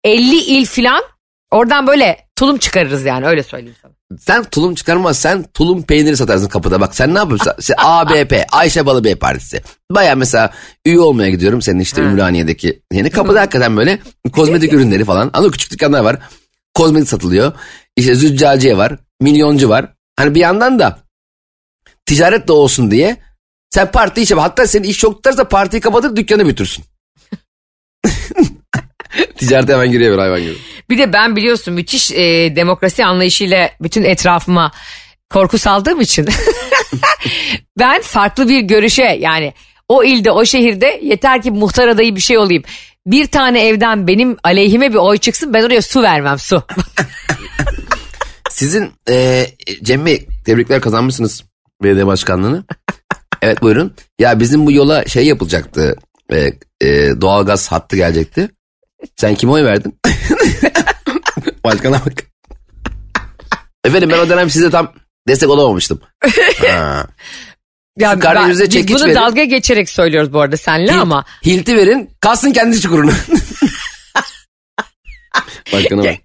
50 0.03 0.35
il 0.35 0.65
filan 0.65 1.03
oradan 1.51 1.87
böyle 1.87 2.17
tulum 2.35 2.57
çıkarırız 2.57 3.05
yani 3.05 3.27
öyle 3.27 3.43
söyleyeyim 3.43 3.75
sana. 3.81 3.91
Sen 4.19 4.43
tulum 4.43 4.75
çıkarmaz 4.75 5.19
sen 5.19 5.43
tulum 5.43 5.83
peyniri 5.83 6.17
satarsın 6.17 6.47
kapıda. 6.47 6.81
Bak 6.81 6.95
sen 6.95 7.13
ne 7.13 7.17
yapıyorsun? 7.17 7.51
Sen 7.59 7.75
ABP 7.77 8.45
Ayşe 8.51 8.85
Balıbey 8.85 9.15
Partisi. 9.15 9.61
Baya 9.91 10.15
mesela 10.15 10.53
üye 10.85 10.99
olmaya 10.99 11.29
gidiyorum 11.29 11.61
senin 11.61 11.79
işte 11.79 12.01
Ümraniye'deki. 12.01 12.81
Yani 12.93 13.09
kapıda 13.09 13.41
hakikaten 13.41 13.77
böyle 13.77 13.99
kozmetik 14.31 14.73
ürünleri 14.73 15.05
falan. 15.05 15.29
Anladın 15.33 15.51
küçük 15.51 15.71
dükkanlar 15.71 15.99
var. 16.01 16.17
Kozmetik 16.73 17.09
satılıyor. 17.09 17.53
İşte 17.95 18.15
züccaciye 18.15 18.77
var. 18.77 18.95
Milyoncu 19.21 19.69
var. 19.69 19.93
Hani 20.15 20.35
bir 20.35 20.39
yandan 20.39 20.79
da 20.79 20.99
ticaret 22.09 22.47
de 22.47 22.51
olsun 22.51 22.91
diye 22.91 23.17
sen 23.69 23.91
parti 23.91 24.21
işe 24.21 24.35
hatta 24.35 24.67
senin 24.67 24.87
iş 24.87 24.97
çok 24.97 25.15
tutarsa 25.15 25.47
partiyi 25.47 25.81
kapatır 25.81 26.15
dükkanı 26.15 26.43
büyütürsün. 26.43 26.85
Ticarete 29.37 29.73
hemen 29.73 29.91
giriyor 29.91 30.13
bir 30.13 30.17
hayvan 30.17 30.41
gibi. 30.41 30.55
Bir 30.89 30.97
de 30.97 31.13
ben 31.13 31.35
biliyorsun 31.35 31.73
müthiş 31.73 32.11
e, 32.11 32.55
demokrasi 32.55 33.05
anlayışıyla 33.05 33.71
bütün 33.81 34.03
etrafıma 34.03 34.71
korku 35.29 35.57
saldığım 35.57 36.01
için 36.01 36.27
ben 37.79 38.01
farklı 38.01 38.49
bir 38.49 38.59
görüşe 38.59 39.03
yani 39.03 39.53
o 39.87 40.03
ilde 40.03 40.31
o 40.31 40.45
şehirde 40.45 40.99
yeter 41.03 41.41
ki 41.41 41.51
muhtar 41.51 41.87
adayı 41.87 42.15
bir 42.15 42.21
şey 42.21 42.37
olayım. 42.37 42.63
Bir 43.05 43.27
tane 43.27 43.67
evden 43.67 44.07
benim 44.07 44.37
aleyhime 44.43 44.89
bir 44.89 44.97
oy 44.97 45.17
çıksın 45.17 45.53
ben 45.53 45.63
oraya 45.63 45.81
su 45.81 46.01
vermem 46.01 46.39
su. 46.39 46.63
Sizin 48.49 48.91
e, 49.09 49.45
Cem 49.83 50.05
Bey 50.05 50.27
tebrikler 50.45 50.81
kazanmışsınız 50.81 51.48
belediye 51.83 52.07
başkanlığını. 52.07 52.63
Evet 53.41 53.61
buyurun. 53.61 53.93
Ya 54.19 54.39
bizim 54.39 54.65
bu 54.65 54.71
yola 54.71 55.05
şey 55.05 55.25
yapılacaktı. 55.25 55.95
E, 56.31 56.51
e, 56.81 57.21
doğalgaz 57.21 57.71
hattı 57.71 57.95
gelecekti. 57.95 58.49
Sen 59.17 59.35
kime 59.35 59.51
oy 59.51 59.63
verdin? 59.63 59.99
Başkana 61.63 62.01
bak. 62.05 62.23
Efendim 63.83 64.09
ben 64.13 64.19
o 64.19 64.29
dönem 64.29 64.49
size 64.49 64.69
tam 64.69 64.93
destek 65.27 65.49
olamamıştım. 65.49 66.01
Ha. 66.67 67.07
Ya 67.97 68.19
Karadeniz'e 68.19 68.63
biz 68.63 68.73
çekiç 68.73 68.95
bunu 68.95 69.05
verin. 69.05 69.15
dalga 69.15 69.43
geçerek 69.43 69.89
söylüyoruz 69.89 70.33
bu 70.33 70.41
arada 70.41 70.57
senle 70.57 70.93
ama 70.93 71.25
Hilti 71.45 71.75
verin 71.77 72.09
kalsın 72.21 72.51
kendi 72.51 72.81
çukurunu. 72.81 73.11
Başkana 75.73 76.03
bak. 76.03 76.15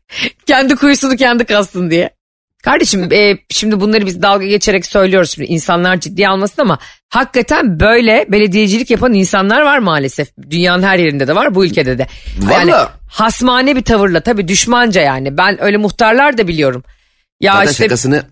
kendi 0.46 0.76
kuyusunu 0.76 1.16
kendi 1.16 1.44
kazsın 1.44 1.90
diye. 1.90 2.10
Kardeşim 2.64 3.12
e, 3.12 3.38
şimdi 3.50 3.80
bunları 3.80 4.06
biz 4.06 4.22
dalga 4.22 4.46
geçerek 4.46 4.86
söylüyoruz 4.86 5.30
şimdi 5.34 5.48
insanlar 5.48 6.00
ciddiye 6.00 6.28
almasın 6.28 6.62
ama 6.62 6.78
hakikaten 7.08 7.80
böyle 7.80 8.26
belediyecilik 8.28 8.90
yapan 8.90 9.14
insanlar 9.14 9.62
var 9.62 9.78
maalesef. 9.78 10.28
Dünyanın 10.50 10.82
her 10.82 10.98
yerinde 10.98 11.28
de 11.28 11.34
var 11.34 11.54
bu 11.54 11.64
ülkede 11.64 11.98
de. 11.98 12.06
Yani 12.52 12.72
hasmane 13.08 13.76
bir 13.76 13.82
tavırla 13.82 14.20
tabii 14.20 14.48
düşmanca 14.48 15.00
yani 15.00 15.38
ben 15.38 15.62
öyle 15.62 15.76
muhtarlar 15.76 16.38
da 16.38 16.48
biliyorum. 16.48 16.84
Ya 17.40 17.52
Zaten 17.52 17.70
işte 17.70 17.84
şakasını 17.84 18.22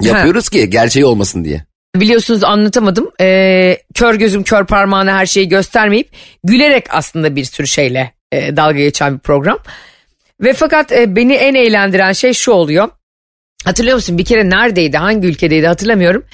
yapıyoruz 0.00 0.48
ki 0.48 0.70
gerçeği 0.70 1.06
olmasın 1.06 1.44
diye. 1.44 1.64
biliyorsunuz 1.96 2.44
anlatamadım. 2.44 3.10
Ee, 3.20 3.78
kör 3.94 4.14
gözüm 4.14 4.42
kör 4.42 4.66
parmağına 4.66 5.16
her 5.16 5.26
şeyi 5.26 5.48
göstermeyip 5.48 6.10
gülerek 6.44 6.86
aslında 6.90 7.36
bir 7.36 7.44
sürü 7.44 7.66
şeyle 7.66 8.12
e, 8.32 8.56
dalga 8.56 8.78
geçen 8.78 9.14
bir 9.14 9.18
program. 9.18 9.58
Ve 10.40 10.52
fakat 10.52 10.92
e, 10.92 11.16
beni 11.16 11.32
en 11.32 11.54
eğlendiren 11.54 12.12
şey 12.12 12.32
şu 12.32 12.52
oluyor. 12.52 12.88
Hatırlıyor 13.64 13.96
musun 13.96 14.18
bir 14.18 14.24
kere 14.24 14.50
neredeydi 14.50 14.96
hangi 14.96 15.28
ülkedeydi 15.28 15.66
hatırlamıyorum. 15.66 16.24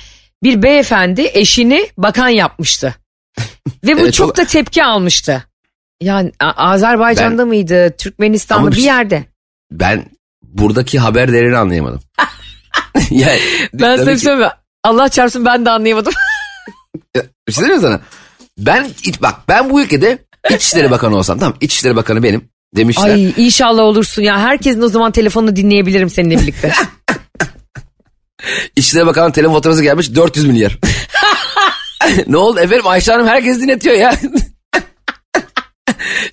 Bir 0.43 0.63
beyefendi 0.63 1.31
eşini 1.35 1.87
bakan 1.99 2.29
yapmıştı. 2.29 2.95
Ve 3.85 3.97
bu 3.97 4.01
Evet, 4.01 4.15
çok 4.15 4.29
çok- 4.29 4.37
da 4.37 4.45
tepki 4.45 4.85
almıştı. 4.85 5.45
Yani 6.03 6.33
Azerbaycan'da 6.41 7.39
Ben- 7.43 7.49
mıydı 7.49 7.95
Türkmenistan'da 7.99 8.71
bir 8.71 8.77
bir- 8.77 8.83
yerde. 8.83 9.25
Ben 9.73 10.05
buradaki 10.43 10.99
haber 10.99 11.33
değerini 11.33 11.57
anlayamadım. 11.57 12.01
yani, 13.11 13.39
Ben 13.75 13.97
sana 13.97 14.13
ki- 14.15 14.21
söyleyeyim 14.21 14.47
mi? 14.47 14.53
Allah 14.85 15.09
çarpsın 15.09 15.45
ben 15.45 15.67
de 15.67 15.71
anlayamadım. 15.71 16.13
Bir 17.49 17.53
şey 17.53 17.65
diyeyim 17.65 17.83
sana. 17.83 18.01
Ben 18.59 18.91
bak 19.23 19.35
ben 19.49 19.71
bu 19.71 19.83
ülkede 19.83 20.19
İçişleri 20.51 20.91
Bakanı 20.91 21.17
olsam 21.17 21.39
tamam 21.39 21.57
İçişleri 21.61 21.97
Bakanı 21.97 22.23
benim 22.23 22.49
demişler. 22.77 23.05
Ay 23.11 23.33
inşallah 23.37 23.83
olursun 23.83 24.23
ya. 24.23 24.39
Herkesin 24.39 24.83
o 24.83 24.89
zaman 24.89 25.13
telefonunu 25.13 25.57
dinleyebilirim 25.57 26.11
seninle 26.11 26.39
birlikte. 26.39 26.73
İçişleri 28.77 29.07
Bakanı'nın 29.07 29.33
telefon 29.33 29.55
faturası 29.55 29.83
gelmiş 29.83 30.15
400 30.15 30.47
milyar. 30.47 30.79
ne 32.27 32.37
oldu 32.37 32.61
efendim 32.61 32.87
Ayşe 32.87 33.13
Hanım 33.13 33.27
herkes 33.27 33.61
dinletiyor 33.61 33.97
ya. 33.97 34.15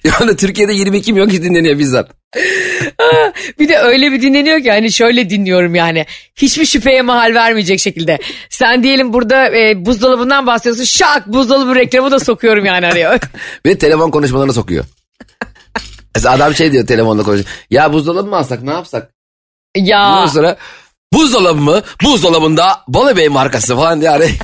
Şu 0.05 0.11
anda 0.21 0.35
Türkiye'de 0.35 0.73
22 0.73 1.13
milyon 1.13 1.29
kişi 1.29 1.43
dinleniyor 1.43 1.79
bizzat. 1.79 2.11
bir 3.59 3.69
de 3.69 3.77
öyle 3.77 4.11
bir 4.11 4.21
dinleniyor 4.21 4.61
ki 4.61 4.71
hani 4.71 4.91
şöyle 4.91 5.29
dinliyorum 5.29 5.75
yani. 5.75 6.05
Hiçbir 6.35 6.65
şüpheye 6.65 7.01
mahal 7.01 7.33
vermeyecek 7.33 7.79
şekilde. 7.79 8.19
Sen 8.49 8.83
diyelim 8.83 9.13
burada 9.13 9.57
e, 9.57 9.85
buzdolabından 9.85 10.47
bahsediyorsun. 10.47 10.83
Şak 10.83 11.27
buzdolabı 11.27 11.75
reklamı 11.75 12.11
da 12.11 12.19
sokuyorum 12.19 12.65
yani 12.65 12.87
araya. 12.87 13.19
Ve 13.65 13.77
telefon 13.77 14.11
konuşmalarına 14.11 14.53
sokuyor. 14.53 14.85
Mesela 16.15 16.35
adam 16.35 16.55
şey 16.55 16.71
diyor 16.71 16.87
telefonla 16.87 17.23
konuşuyor. 17.23 17.49
Ya 17.69 17.93
buzdolabı 17.93 18.29
mı 18.29 18.35
alsak 18.35 18.63
ne 18.63 18.71
yapsak? 18.71 19.11
ya 19.75 20.09
Ondan 20.09 20.27
sonra 20.27 20.57
buzdolabı 21.13 21.61
mı? 21.61 21.81
Buzdolabında 22.03 22.65
Balıbey 22.87 23.29
markası 23.29 23.75
falan 23.75 24.01
arayın. 24.01 24.37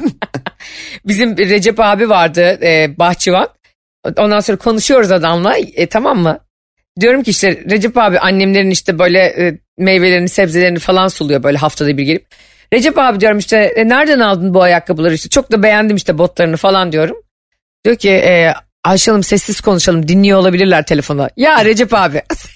bizim 1.05 1.37
Recep 1.37 1.79
abi 1.79 2.09
vardı 2.09 2.59
e, 2.63 2.95
bahçıvan. 2.99 3.47
Ondan 4.17 4.39
sonra 4.39 4.57
konuşuyoruz 4.57 5.11
adamla 5.11 5.57
e, 5.57 5.87
tamam 5.87 6.17
mı? 6.19 6.39
Diyorum 6.99 7.23
ki 7.23 7.31
işte 7.31 7.63
Recep 7.69 7.97
abi 7.97 8.19
annemlerin 8.19 8.69
işte 8.69 8.99
böyle 8.99 9.19
e, 9.19 9.57
meyvelerini 9.77 10.29
sebzelerini 10.29 10.79
falan 10.79 11.07
suluyor 11.07 11.43
böyle 11.43 11.57
haftada 11.57 11.97
bir 11.97 12.03
gelip. 12.03 12.25
Recep 12.73 12.97
abi 12.97 13.19
diyorum 13.19 13.37
işte 13.37 13.57
"E, 13.57 13.87
nereden 13.89 14.19
aldın 14.19 14.53
bu 14.53 14.61
ayakkabıları 14.61 15.13
işte 15.13 15.29
çok 15.29 15.51
da 15.51 15.63
beğendim 15.63 15.95
işte 15.95 16.17
botlarını 16.17 16.57
falan 16.57 16.91
diyorum. 16.91 17.17
Diyor 17.85 17.95
ki 17.95 18.09
e, 18.09 18.53
Ayşe 18.83 19.11
Hanım 19.11 19.23
sessiz 19.23 19.61
konuşalım 19.61 20.07
dinliyor 20.07 20.39
olabilirler 20.39 20.85
telefona. 20.85 21.29
Ya 21.37 21.65
Recep 21.65 21.93
abi 21.93 22.21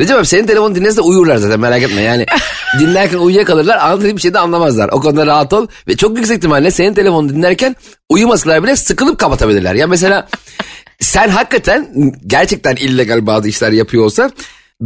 Recep 0.00 0.16
abi 0.16 0.26
senin 0.26 0.46
telefonu 0.46 0.74
dinlerse 0.74 1.00
uyurlar 1.00 1.36
zaten 1.36 1.60
merak 1.60 1.82
etme. 1.82 2.00
Yani 2.00 2.26
dinlerken 2.80 3.18
uyuyakalırlar 3.18 3.76
anladığın 3.78 4.16
bir 4.16 4.22
şey 4.22 4.34
de 4.34 4.38
anlamazlar. 4.38 4.88
O 4.92 5.00
konuda 5.00 5.26
rahat 5.26 5.52
ol. 5.52 5.66
Ve 5.88 5.96
çok 5.96 6.16
yüksek 6.16 6.36
ihtimalle 6.36 6.70
senin 6.70 6.94
telefonu 6.94 7.28
dinlerken 7.28 7.76
uyumasalar 8.08 8.62
bile 8.62 8.76
sıkılıp 8.76 9.18
kapatabilirler. 9.18 9.74
Ya 9.74 9.86
mesela 9.86 10.28
sen 11.00 11.28
hakikaten 11.28 12.12
gerçekten 12.26 12.76
illegal 12.76 13.26
bazı 13.26 13.48
işler 13.48 13.72
yapıyor 13.72 14.04
olsan 14.04 14.32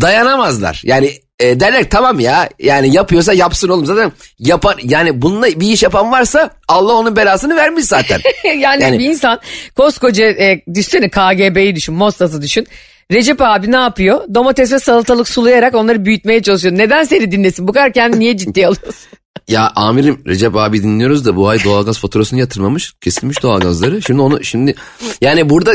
dayanamazlar. 0.00 0.80
Yani 0.84 1.12
e, 1.40 1.60
derler 1.60 1.90
tamam 1.90 2.20
ya 2.20 2.48
yani 2.58 2.94
yapıyorsa 2.94 3.32
yapsın 3.32 3.68
oğlum 3.68 3.86
zaten 3.86 4.12
yapar 4.38 4.76
yani 4.82 5.22
bununla 5.22 5.46
bir 5.46 5.68
iş 5.72 5.82
yapan 5.82 6.12
varsa 6.12 6.50
Allah 6.68 6.92
onun 6.92 7.16
belasını 7.16 7.56
vermiş 7.56 7.84
zaten. 7.84 8.20
yani, 8.44 8.82
Yani- 8.82 8.98
bir 8.98 9.04
insan 9.04 9.40
koskoca 9.76 10.24
e, 10.24 10.64
düşünsene 10.74 11.08
KGB'yi 11.08 11.76
düşün 11.76 11.94
Mostas'ı 11.94 12.42
düşün. 12.42 12.66
Recep 13.12 13.42
abi 13.42 13.72
ne 13.72 13.76
yapıyor? 13.76 14.34
Domates 14.34 14.72
ve 14.72 14.78
salatalık 14.78 15.28
sulayarak 15.28 15.74
onları 15.74 16.04
büyütmeye 16.04 16.42
çalışıyor. 16.42 16.74
Neden 16.78 17.04
seni 17.04 17.32
dinlesin? 17.32 17.68
Bu 17.68 17.72
kadar 17.72 17.92
kendini 17.92 18.20
niye 18.20 18.36
ciddiye 18.36 18.66
alıyorsun? 18.66 19.08
Ya 19.48 19.72
amirim 19.76 20.22
Recep 20.26 20.56
abi 20.56 20.82
dinliyoruz 20.82 21.24
da 21.24 21.36
bu 21.36 21.48
ay 21.48 21.64
doğalgaz 21.64 21.98
faturasını 21.98 22.40
yatırmamış. 22.40 22.92
Kesilmiş 23.00 23.42
doğalgazları. 23.42 24.02
Şimdi 24.02 24.20
onu 24.20 24.44
şimdi 24.44 24.74
yani 25.20 25.50
burada 25.50 25.72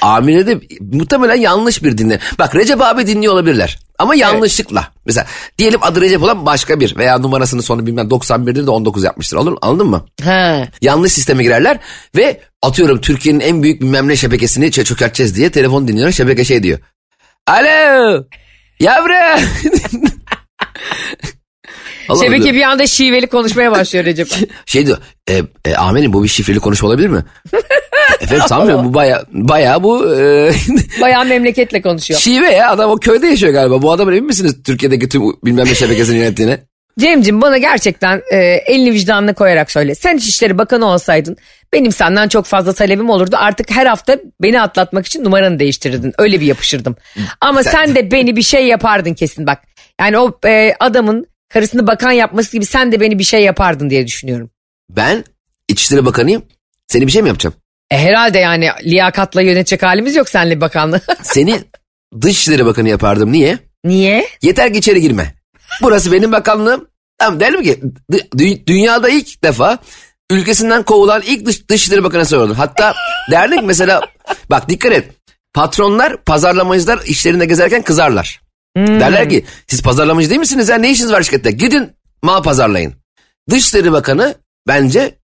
amire 0.00 0.46
de 0.46 0.60
muhtemelen 0.80 1.34
yanlış 1.34 1.82
bir 1.82 1.98
dinle. 1.98 2.18
Bak 2.38 2.54
Recep 2.56 2.82
abi 2.82 3.06
dinliyor 3.06 3.32
olabilirler. 3.32 3.78
Ama 3.98 4.14
yanlışlıkla. 4.14 4.88
Mesela 5.06 5.26
diyelim 5.58 5.80
adı 5.82 6.00
Recep 6.00 6.22
olan 6.22 6.46
başka 6.46 6.80
bir 6.80 6.96
veya 6.96 7.18
numarasının 7.18 7.60
sonu 7.62 7.86
bilmem 7.86 8.08
91'dir 8.08 8.66
de 8.66 8.70
19 8.70 9.04
yapmıştır. 9.04 9.36
Olur, 9.36 9.56
anladın 9.62 9.86
mı? 9.86 10.06
He. 10.22 10.68
Yanlış 10.82 11.12
sisteme 11.12 11.42
girerler 11.42 11.78
ve 12.16 12.40
atıyorum 12.62 13.00
Türkiye'nin 13.00 13.40
en 13.40 13.62
büyük 13.62 13.80
bilmem 13.82 14.08
ne 14.08 14.16
şebekesini 14.16 14.66
çö- 14.66 14.84
çökerteceğiz 14.84 15.36
diye 15.36 15.50
telefon 15.50 15.88
dinliyorlar. 15.88 16.12
Şebeke 16.12 16.44
şey 16.44 16.62
diyor. 16.62 16.78
Alo 17.46 18.24
yavrum. 18.80 19.48
Allah 22.12 22.24
Şebeke 22.24 22.54
bir 22.54 22.62
anda 22.62 22.86
şiveli 22.86 23.26
konuşmaya 23.26 23.70
başlıyor 23.70 24.04
Recep. 24.04 24.28
Şey 24.66 24.86
diyor. 24.86 24.98
E, 25.30 25.42
e, 25.64 25.74
amirim 25.74 26.12
bu 26.12 26.24
bir 26.24 26.28
şifreli 26.28 26.58
konuşma 26.60 26.88
olabilir 26.88 27.08
mi? 27.08 27.24
Efendim 28.20 28.44
sanmıyorum 28.48 28.84
bu 28.84 28.94
baya, 28.94 29.22
baya 29.32 29.82
bu 29.82 30.14
e, 30.16 30.52
Bayağı 31.00 31.24
memleketle 31.24 31.82
konuşuyor. 31.82 32.20
şive 32.20 32.50
ya 32.50 32.70
adam 32.70 32.90
o 32.90 32.96
köyde 32.96 33.26
yaşıyor 33.26 33.52
galiba. 33.52 33.82
Bu 33.82 33.92
adamın 33.92 34.12
emin 34.12 34.26
misiniz 34.26 34.56
Türkiye'deki 34.66 35.08
tüm 35.08 35.22
bilmem 35.44 35.66
ne 35.66 35.74
şebekesini 35.74 36.18
yönettiğine? 36.18 36.58
Cemcim 37.00 37.40
bana 37.42 37.58
gerçekten 37.58 38.22
e, 38.32 38.36
elini 38.66 38.92
vicdanına 38.92 39.34
koyarak 39.34 39.70
söyle. 39.70 39.94
Sen 39.94 40.16
İçişleri 40.16 40.58
Bakanı 40.58 40.86
olsaydın 40.86 41.36
benim 41.72 41.92
senden 41.92 42.28
çok 42.28 42.44
fazla 42.44 42.72
talebim 42.72 43.10
olurdu. 43.10 43.36
Artık 43.38 43.70
her 43.70 43.86
hafta 43.86 44.18
beni 44.42 44.60
atlatmak 44.60 45.06
için 45.06 45.24
numaranı 45.24 45.58
değiştirirdin. 45.58 46.12
Öyle 46.18 46.40
bir 46.40 46.46
yapışırdım. 46.46 46.96
Ama 47.40 47.62
sen 47.62 47.94
de 47.94 48.10
beni 48.10 48.36
bir 48.36 48.42
şey 48.42 48.66
yapardın 48.66 49.14
kesin 49.14 49.46
bak. 49.46 49.58
Yani 50.00 50.18
o 50.18 50.38
e, 50.46 50.74
adamın 50.80 51.26
karısını 51.52 51.86
bakan 51.86 52.10
yapması 52.12 52.52
gibi 52.52 52.66
sen 52.66 52.92
de 52.92 53.00
beni 53.00 53.18
bir 53.18 53.24
şey 53.24 53.42
yapardın 53.42 53.90
diye 53.90 54.06
düşünüyorum. 54.06 54.50
Ben 54.90 55.24
İçişleri 55.68 56.04
Bakanıyım. 56.04 56.42
Seni 56.88 57.06
bir 57.06 57.12
şey 57.12 57.22
mi 57.22 57.28
yapacağım? 57.28 57.54
E, 57.90 57.98
herhalde 57.98 58.38
yani 58.38 58.68
liyakatla 58.84 59.42
yönetecek 59.42 59.82
halimiz 59.82 60.16
yok 60.16 60.28
seninle 60.28 60.60
bakanlığı. 60.60 61.00
Seni 61.22 61.60
Dışişleri 62.20 62.66
Bakanı 62.66 62.88
yapardım. 62.88 63.32
Niye? 63.32 63.58
Niye? 63.84 64.28
Yeter 64.42 64.72
ki 64.72 64.78
içeri 64.78 65.00
girme. 65.00 65.34
Burası 65.82 66.12
benim 66.12 66.32
bakanlığım. 66.32 66.88
Tamam 67.18 67.40
derim 67.40 67.62
ki 67.62 67.80
dü- 68.12 68.28
dü- 68.28 68.66
dünyada 68.66 69.08
ilk 69.08 69.44
defa 69.44 69.78
ülkesinden 70.30 70.82
kovulan 70.82 71.22
ilk 71.26 71.46
dış, 71.46 71.68
Dışişleri 71.68 72.04
Bakanı 72.04 72.22
oldun. 72.22 72.54
Hatta 72.54 72.94
derdik 73.30 73.62
mesela 73.64 74.00
bak 74.50 74.68
dikkat 74.68 74.92
et. 74.92 75.04
Patronlar, 75.54 76.24
pazarlamacılar 76.24 77.00
işlerinde 77.06 77.44
gezerken 77.46 77.82
kızarlar. 77.82 78.41
Derler 78.76 79.30
ki 79.30 79.44
siz 79.66 79.82
pazarlamacı 79.82 80.30
değil 80.30 80.40
misiniz 80.40 80.68
ya 80.68 80.76
ne 80.76 80.90
işiniz 80.90 81.12
var 81.12 81.22
şirkette? 81.22 81.50
Gidin 81.50 81.92
mal 82.22 82.42
pazarlayın. 82.42 82.94
Dışişleri 83.50 83.92
Bakanı 83.92 84.34
bence 84.68 85.18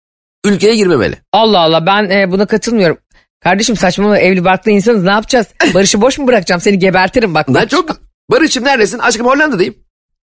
ülkeye 0.45 0.77
girmemeli. 0.77 1.17
Allah 1.33 1.59
Allah 1.59 1.87
ben 1.87 2.11
e, 2.11 2.31
buna 2.33 2.47
katılmıyorum. 2.47 2.99
Kardeşim 3.41 3.77
saçmalama 3.77 4.19
evli 4.19 4.45
barklı 4.45 4.71
insanız 4.71 5.03
ne 5.03 5.11
yapacağız? 5.11 5.47
Barış'ı 5.75 6.01
boş 6.01 6.19
mu 6.19 6.27
bırakacağım 6.27 6.61
seni 6.61 6.79
gebertirim 6.79 7.35
bak. 7.35 7.47
Ben 7.49 7.67
çok 7.67 8.01
Barış'ım 8.31 8.65
neredesin? 8.65 8.99
Aşkım 8.99 9.27
Hollanda'dayım. 9.27 9.75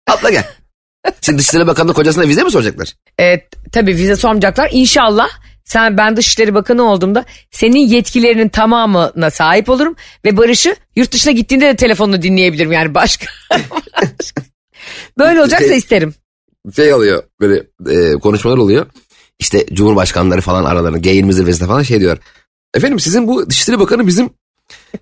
Atla 0.07 0.29
gel. 0.29 0.43
Şimdi 1.21 1.39
Dışişleri 1.39 1.67
Bakanı'nın 1.67 1.93
kocasına 1.93 2.27
vize 2.27 2.43
mi 2.43 2.51
soracaklar? 2.51 2.93
Evet 3.17 3.43
tabii 3.71 3.95
vize 3.95 4.15
sormayacaklar. 4.15 4.69
İnşallah 4.71 5.27
sen 5.67 5.97
ben 5.97 6.17
Dışişleri 6.17 6.53
Bakanı 6.53 6.83
olduğumda 6.83 7.25
senin 7.51 7.79
yetkilerinin 7.79 8.49
tamamına 8.49 9.31
sahip 9.31 9.69
olurum 9.69 9.95
ve 10.25 10.37
Barış'ı 10.37 10.75
yurt 10.95 11.11
dışına 11.11 11.31
gittiğinde 11.31 11.65
de 11.65 11.75
telefonunu 11.75 12.21
dinleyebilirim 12.21 12.71
yani 12.71 12.93
başka. 12.93 13.25
Böyle 15.17 15.41
olacaksa 15.41 15.67
Şey- 15.67 15.77
isterim. 15.77 16.13
şey 16.75 16.93
oluyor 16.93 17.23
böyle 17.41 17.63
e, 17.89 18.13
konuşmalar 18.19 18.57
oluyor. 18.57 18.85
İşte 19.39 19.65
cumhurbaşkanları 19.73 20.41
falan 20.41 20.65
aralarında 20.65 20.97
G20 20.99 21.31
zirvesinde 21.33 21.67
falan 21.67 21.83
şey 21.83 21.99
diyor. 21.99 22.17
Efendim 22.73 22.99
sizin 22.99 23.27
bu 23.27 23.49
Dışişleri 23.49 23.79
Bakanı 23.79 24.07
bizim 24.07 24.29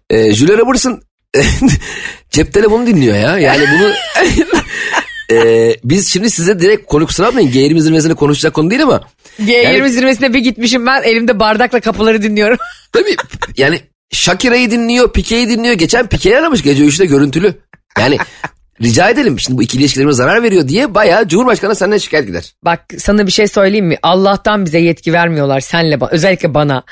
e, 0.09 0.33
Julia 0.33 0.57
Roberts'ın 0.57 1.03
cep 2.29 2.53
telefonu 2.53 2.87
dinliyor 2.87 3.15
ya. 3.15 3.39
Yani 3.39 3.65
bunu 3.73 3.91
e, 5.31 5.71
biz 5.83 6.13
şimdi 6.13 6.29
size 6.29 6.59
direkt 6.59 6.85
konu 6.85 7.05
kusura 7.05 7.27
bakmayın 7.27 7.51
G20 7.51 7.79
zirvesinde 7.79 8.13
konuşacak 8.13 8.53
konu 8.53 8.69
değil 8.69 8.83
ama 8.83 9.01
G20 9.39 9.51
Yani- 9.51 9.89
zirvesine 9.89 10.33
bir 10.33 10.39
gitmişim 10.39 10.85
ben 10.85 11.03
elimde 11.03 11.39
bardakla 11.39 11.79
kapıları 11.79 12.21
dinliyorum. 12.21 12.57
tabii 12.91 13.15
yani 13.57 13.79
Shakira'yı 14.11 14.71
dinliyor, 14.71 15.13
Pike'yi 15.13 15.49
dinliyor. 15.49 15.73
Geçen 15.73 16.07
Pike'yi 16.07 16.37
aramış 16.37 16.63
gece 16.63 16.83
3'te 16.83 17.05
görüntülü. 17.05 17.53
Yani 17.99 18.17
rica 18.81 19.09
edelim 19.09 19.39
şimdi 19.39 19.57
bu 19.57 19.63
ikili 19.63 19.81
ilişkilerime 19.81 20.13
zarar 20.13 20.43
veriyor 20.43 20.67
diye 20.67 20.95
bayağı 20.95 21.27
Cumhurbaşkanı 21.27 21.75
senden 21.75 21.97
şikayet 21.97 22.27
gider. 22.27 22.53
Bak 22.65 22.81
sana 22.97 23.27
bir 23.27 23.31
şey 23.31 23.47
söyleyeyim 23.47 23.85
mi? 23.85 23.97
Allah'tan 24.03 24.65
bize 24.65 24.79
yetki 24.79 25.13
vermiyorlar 25.13 25.59
senle 25.59 25.97
özellikle 26.11 26.53
bana. 26.53 26.83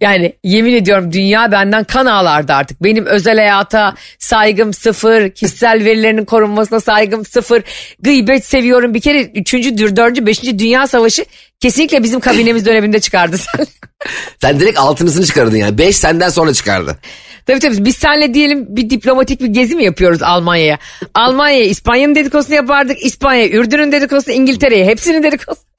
Yani 0.00 0.32
yemin 0.44 0.74
ediyorum 0.74 1.12
dünya 1.12 1.52
benden 1.52 1.84
kan 1.84 2.06
ağlardı 2.06 2.52
artık. 2.52 2.82
Benim 2.82 3.06
özel 3.06 3.36
hayata 3.36 3.94
saygım 4.18 4.72
sıfır, 4.74 5.30
kişisel 5.30 5.84
verilerinin 5.84 6.24
korunmasına 6.24 6.80
saygım 6.80 7.24
sıfır. 7.24 7.62
Gıybet 8.02 8.44
seviyorum. 8.44 8.94
Bir 8.94 9.00
kere 9.00 9.22
3. 9.22 9.54
4. 9.54 10.26
5. 10.26 10.42
Dünya 10.42 10.86
Savaşı 10.86 11.24
kesinlikle 11.60 12.02
bizim 12.02 12.20
kabinemiz 12.20 12.66
döneminde 12.66 13.00
çıkardı. 13.00 13.36
Sen 14.40 14.60
direkt 14.60 14.78
altınısını 14.78 15.26
çıkardın 15.26 15.56
yani. 15.56 15.78
5 15.78 15.96
senden 15.96 16.28
sonra 16.28 16.52
çıkardı. 16.52 16.96
tabii 17.46 17.58
tabii 17.58 17.84
biz 17.84 17.96
seninle 17.96 18.34
diyelim 18.34 18.76
bir 18.76 18.90
diplomatik 18.90 19.40
bir 19.40 19.46
gezi 19.46 19.76
mi 19.76 19.84
yapıyoruz 19.84 20.22
Almanya'ya? 20.22 20.78
Almanya'ya 21.14 21.64
İspanya'nın 21.64 22.14
dedikodusunu 22.14 22.54
yapardık. 22.54 23.04
İspanya, 23.04 23.48
Ürdün'ün 23.48 23.92
dedikodusunu, 23.92 24.34
İngiltere'ye 24.34 24.84
hepsinin 24.84 25.22
dedikodusu. 25.22 25.75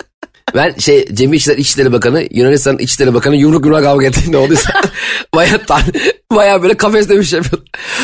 Ben 0.56 0.76
şey 0.78 1.06
Cem 1.14 1.34
İşler 1.34 1.58
İçişleri 1.58 1.92
Bakanı, 1.92 2.28
Yunanistan 2.32 2.78
İçişleri 2.78 3.14
Bakanı 3.14 3.36
yumruk 3.36 3.66
yumruğa 3.66 3.82
kavga 3.82 4.06
ettiğinde 4.06 4.38
olduysa 4.38 4.82
baya, 5.36 5.60
baya 6.32 6.64
böyle 6.64 6.78
kafeste 6.78 7.20
bir 7.20 7.24
şey 7.24 7.38
yapıyor. 7.38 7.64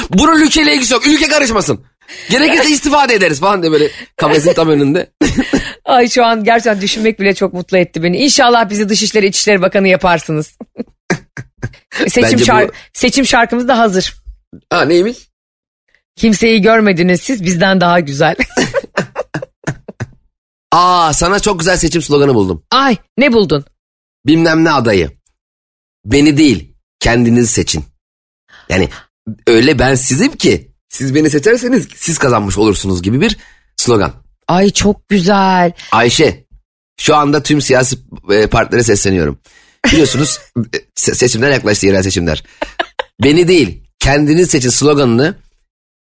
Bunun 0.10 0.42
ülkeyle 0.42 0.74
ilgisi 0.74 0.94
yok. 0.94 1.08
Ülke 1.08 1.28
karışmasın. 1.28 1.86
Gerekirse 2.30 2.70
istifade 2.70 3.14
ederiz 3.14 3.40
falan 3.40 3.62
diye 3.62 3.72
böyle 3.72 3.90
kafesin 4.18 4.54
tam 4.54 4.70
önünde. 4.70 5.12
Ay 5.86 6.10
şu 6.10 6.26
an 6.26 6.44
gerçekten 6.44 6.82
düşünmek 6.82 7.20
bile 7.20 7.36
çok 7.36 7.54
mutlu 7.54 7.78
etti 7.78 8.04
beni. 8.04 8.18
İnşallah 8.18 8.70
bizi 8.70 8.90
Dışişleri 8.90 9.26
İçişleri 9.28 9.62
Bakanı 9.62 9.88
yaparsınız. 9.88 10.58
seçim, 12.08 12.40
bu- 12.40 12.44
şar- 12.44 12.72
seçim 12.94 13.26
şarkımız 13.26 13.68
da 13.68 13.78
hazır. 13.78 14.14
ha 14.70 14.82
neymiş? 14.86 15.18
Kimseyi 16.16 16.62
görmediniz 16.62 17.22
siz 17.22 17.44
bizden 17.44 17.82
daha 17.82 18.00
güzel. 18.00 18.36
Aa 20.74 21.14
sana 21.14 21.40
çok 21.40 21.60
güzel 21.60 21.78
seçim 21.78 22.02
sloganı 22.02 22.34
buldum. 22.34 22.64
Ay 22.72 22.98
ne 23.18 23.34
buldun? 23.34 23.66
Bilmem 24.26 24.64
ne 24.64 24.72
adayı. 24.72 25.12
Beni 26.06 26.38
değil 26.38 26.74
kendinizi 27.00 27.48
seçin. 27.48 27.86
Yani 28.70 28.90
öyle 29.48 29.80
ben 29.80 29.96
sizim 29.96 30.32
ki 30.36 30.72
siz 30.90 31.16
beni 31.16 31.30
seçerseniz 31.30 31.88
siz 31.96 32.18
kazanmış 32.18 32.58
olursunuz 32.58 33.02
gibi 33.02 33.22
bir 33.22 33.38
slogan. 33.78 34.14
Ay 34.48 34.70
çok 34.70 35.10
güzel. 35.10 35.72
Ayşe 35.92 36.46
şu 37.00 37.16
anda 37.16 37.44
tüm 37.44 37.62
siyasi 37.62 37.98
e, 38.32 38.48
partilere 38.48 38.84
sesleniyorum. 38.84 39.40
Biliyorsunuz 39.92 40.40
e, 40.58 40.78
se- 41.00 41.16
seçimler 41.16 41.52
yaklaştı 41.52 41.86
yerel 41.86 42.04
seçimler. 42.04 42.44
Beni 43.24 43.48
değil 43.48 43.84
kendiniz 44.00 44.50
seçin 44.50 44.70
sloganını 44.70 45.36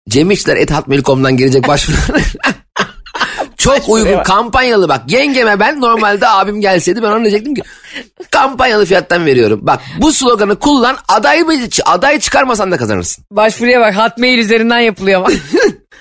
cemişler.hotmail.com'dan 0.09 1.37
gelecek 1.37 1.67
başvurular. 1.67 2.23
Çok 3.77 3.89
uygun 3.89 4.17
bak. 4.17 4.25
kampanyalı 4.25 4.89
bak 4.89 5.01
yengeme 5.07 5.59
ben 5.59 5.81
normalde 5.81 6.27
abim 6.27 6.61
gelseydi 6.61 7.03
ben 7.03 7.07
ona 7.07 7.21
diyecektim 7.21 7.55
ki 7.55 7.61
kampanyalı 8.31 8.85
fiyattan 8.85 9.25
veriyorum. 9.25 9.59
Bak 9.63 9.81
bu 9.97 10.13
sloganı 10.13 10.59
kullan 10.59 10.97
aday, 11.07 11.43
aday 11.85 12.19
çıkarmasan 12.19 12.71
da 12.71 12.77
kazanırsın. 12.77 13.25
Başvuruya 13.31 13.81
bak 13.81 13.97
Hotmail 13.97 14.37
üzerinden 14.37 14.79
yapılıyor 14.79 15.19
ama. 15.19 15.29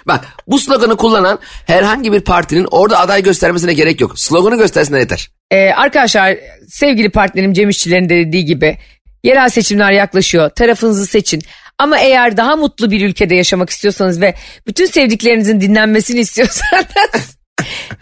Bak 0.07 0.25
bu 0.47 0.59
sloganı 0.59 0.97
kullanan 0.97 1.39
herhangi 1.67 2.13
bir 2.13 2.21
partinin 2.21 2.67
orada 2.71 2.99
aday 2.99 3.23
göstermesine 3.23 3.75
gerek 3.75 4.01
yok. 4.01 4.19
Sloganı 4.19 4.57
göstersin 4.57 4.97
yeter. 4.97 5.31
Ee, 5.51 5.71
arkadaşlar 5.71 6.37
sevgili 6.69 7.11
partnerim 7.11 7.53
Cem 7.53 7.69
İşçilerin 7.69 8.09
de 8.09 8.17
dediği 8.17 8.45
gibi 8.45 8.79
yerel 9.25 9.49
seçimler 9.49 9.93
yaklaşıyor. 9.93 10.51
Tarafınızı 10.51 11.07
seçin. 11.07 11.43
Ama 11.79 11.99
eğer 11.99 12.37
daha 12.37 12.57
mutlu 12.57 12.91
bir 12.91 13.07
ülkede 13.07 13.35
yaşamak 13.35 13.71
istiyorsanız 13.71 14.21
ve 14.21 14.35
bütün 14.67 14.87
sevdiklerinizin 14.87 15.61
dinlenmesini 15.61 16.21
istiyorsanız 16.27 17.38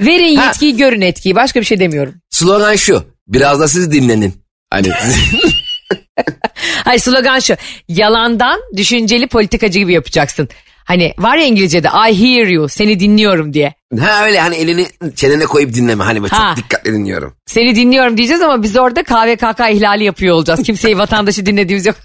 verin 0.01 0.37
Ha. 0.37 0.44
yetkiyi 0.46 0.77
görün 0.77 1.01
etkiyi. 1.01 1.35
Başka 1.35 1.61
bir 1.61 1.64
şey 1.64 1.81
demiyorum. 1.81 2.14
Slogan 2.31 2.77
şu. 2.77 3.05
Biraz 3.29 3.61
da 3.61 3.68
siz 3.68 3.92
dinlenin. 3.92 4.35
Hani 4.70 4.88
Hayır 6.85 7.01
slogan 7.01 7.38
şu. 7.38 7.55
Yalandan 7.88 8.61
düşünceli 8.77 9.27
politikacı 9.27 9.79
gibi 9.79 9.92
yapacaksın. 9.92 10.49
Hani 10.85 11.14
var 11.18 11.37
ya 11.37 11.44
İngilizce'de 11.46 11.88
I 11.88 12.20
hear 12.22 12.46
you 12.46 12.68
seni 12.68 13.01
dinliyorum 13.01 13.55
diye. 13.55 13.75
ha 14.01 14.25
öyle 14.27 14.40
hani 14.40 14.57
elini 14.57 14.87
çenene 15.16 15.44
koyup 15.44 15.75
dinleme. 15.75 16.05
Hani 16.05 16.22
böyle 16.22 16.35
Ha. 16.37 16.55
çok 16.57 16.64
dikkatli 16.64 16.92
dinliyorum. 16.92 17.35
Seni 17.46 17.75
dinliyorum 17.75 18.16
diyeceğiz 18.16 18.42
ama 18.42 18.62
biz 18.62 18.77
orada 18.77 19.03
KVKK 19.03 19.61
ihlali 19.72 20.05
yapıyor 20.05 20.35
olacağız. 20.35 20.62
Kimseyi 20.62 20.99
vatandaşı 20.99 21.46
dinlediğimiz 21.46 21.87
yok. 21.87 21.96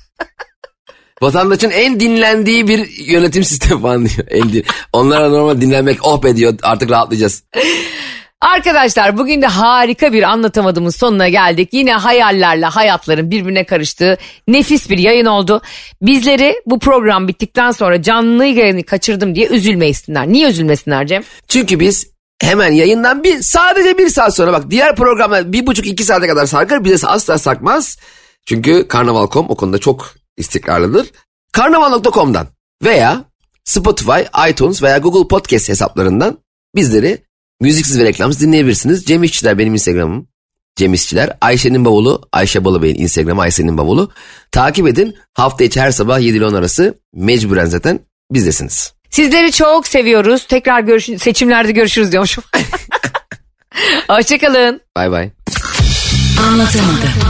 Vatandaşın 1.21 1.69
en 1.69 1.99
dinlendiği 1.99 2.67
bir 2.67 2.89
yönetim 3.07 3.43
sistemi 3.51 3.81
falan 3.81 4.05
diyor. 4.05 4.27
En 4.29 4.53
din- 4.53 4.65
Onlara 4.93 5.29
normal 5.29 5.61
dinlenmek 5.61 6.07
oh 6.07 6.23
be 6.23 6.35
diyor 6.35 6.53
artık 6.63 6.91
rahatlayacağız. 6.91 7.43
Arkadaşlar 8.41 9.17
bugün 9.17 9.41
de 9.41 9.47
harika 9.47 10.13
bir 10.13 10.23
anlatamadığımız 10.23 10.95
sonuna 10.95 11.29
geldik. 11.29 11.69
Yine 11.71 11.93
hayallerle 11.93 12.65
hayatların 12.65 13.31
birbirine 13.31 13.63
karıştığı 13.65 14.17
nefis 14.47 14.89
bir 14.89 14.97
yayın 14.97 15.25
oldu. 15.25 15.61
Bizleri 16.01 16.55
bu 16.65 16.79
program 16.79 17.27
bittikten 17.27 17.71
sonra 17.71 18.01
canlı 18.01 18.45
yayını 18.45 18.83
kaçırdım 18.83 19.35
diye 19.35 19.47
üzülmesinler. 19.47 20.27
Niye 20.27 20.49
üzülmesinler 20.49 21.07
Cem? 21.07 21.23
Çünkü 21.47 21.79
biz 21.79 22.07
hemen 22.41 22.71
yayından 22.71 23.23
bir 23.23 23.41
sadece 23.41 23.97
bir 23.97 24.09
saat 24.09 24.35
sonra 24.35 24.53
bak 24.53 24.63
diğer 24.69 24.95
programlar 24.95 25.53
bir 25.53 25.65
buçuk 25.67 25.87
iki 25.87 26.03
saate 26.03 26.27
kadar 26.27 26.45
sarkar 26.45 26.83
bize 26.83 27.07
asla 27.07 27.37
sarkmaz. 27.37 27.97
Çünkü 28.45 28.87
Karnaval.com 28.87 29.45
o 29.49 29.55
konuda 29.55 29.77
çok 29.77 30.20
istikrarlıdır. 30.37 31.11
Karnaval.com'dan 31.51 32.47
veya 32.83 33.23
Spotify, 33.63 34.21
iTunes 34.49 34.83
veya 34.83 34.97
Google 34.97 35.27
Podcast 35.27 35.69
hesaplarından 35.69 36.37
bizleri 36.75 37.23
müziksiz 37.61 37.99
ve 37.99 38.05
reklamsız 38.05 38.41
dinleyebilirsiniz. 38.41 39.05
Cem 39.05 39.23
İşçiler 39.23 39.57
benim 39.57 39.73
Instagram'ım. 39.73 40.27
Cem 40.75 40.93
İşçiler. 40.93 41.37
Ayşe'nin 41.41 41.85
bavulu. 41.85 42.21
Ayşe 42.31 42.65
Balıbey'in 42.65 42.95
Instagram'ı 42.95 43.41
Ayşe'nin 43.41 43.77
bavulu. 43.77 44.11
Takip 44.51 44.87
edin. 44.87 45.15
Hafta 45.33 45.63
içi 45.63 45.81
her 45.81 45.91
sabah 45.91 46.19
7 46.19 46.37
ile 46.37 46.45
10 46.45 46.53
arası 46.53 46.93
mecburen 47.13 47.65
zaten 47.65 47.99
bizdesiniz. 48.31 48.93
Sizleri 49.09 49.51
çok 49.51 49.87
seviyoruz. 49.87 50.47
Tekrar 50.47 50.81
görüş 50.81 51.05
seçimlerde 51.05 51.71
görüşürüz 51.71 52.11
diyormuşum. 52.11 52.43
Hoşçakalın. 54.07 54.81
Bay 54.97 55.11
bay. 55.11 55.29
Anlatamadım. 56.47 57.20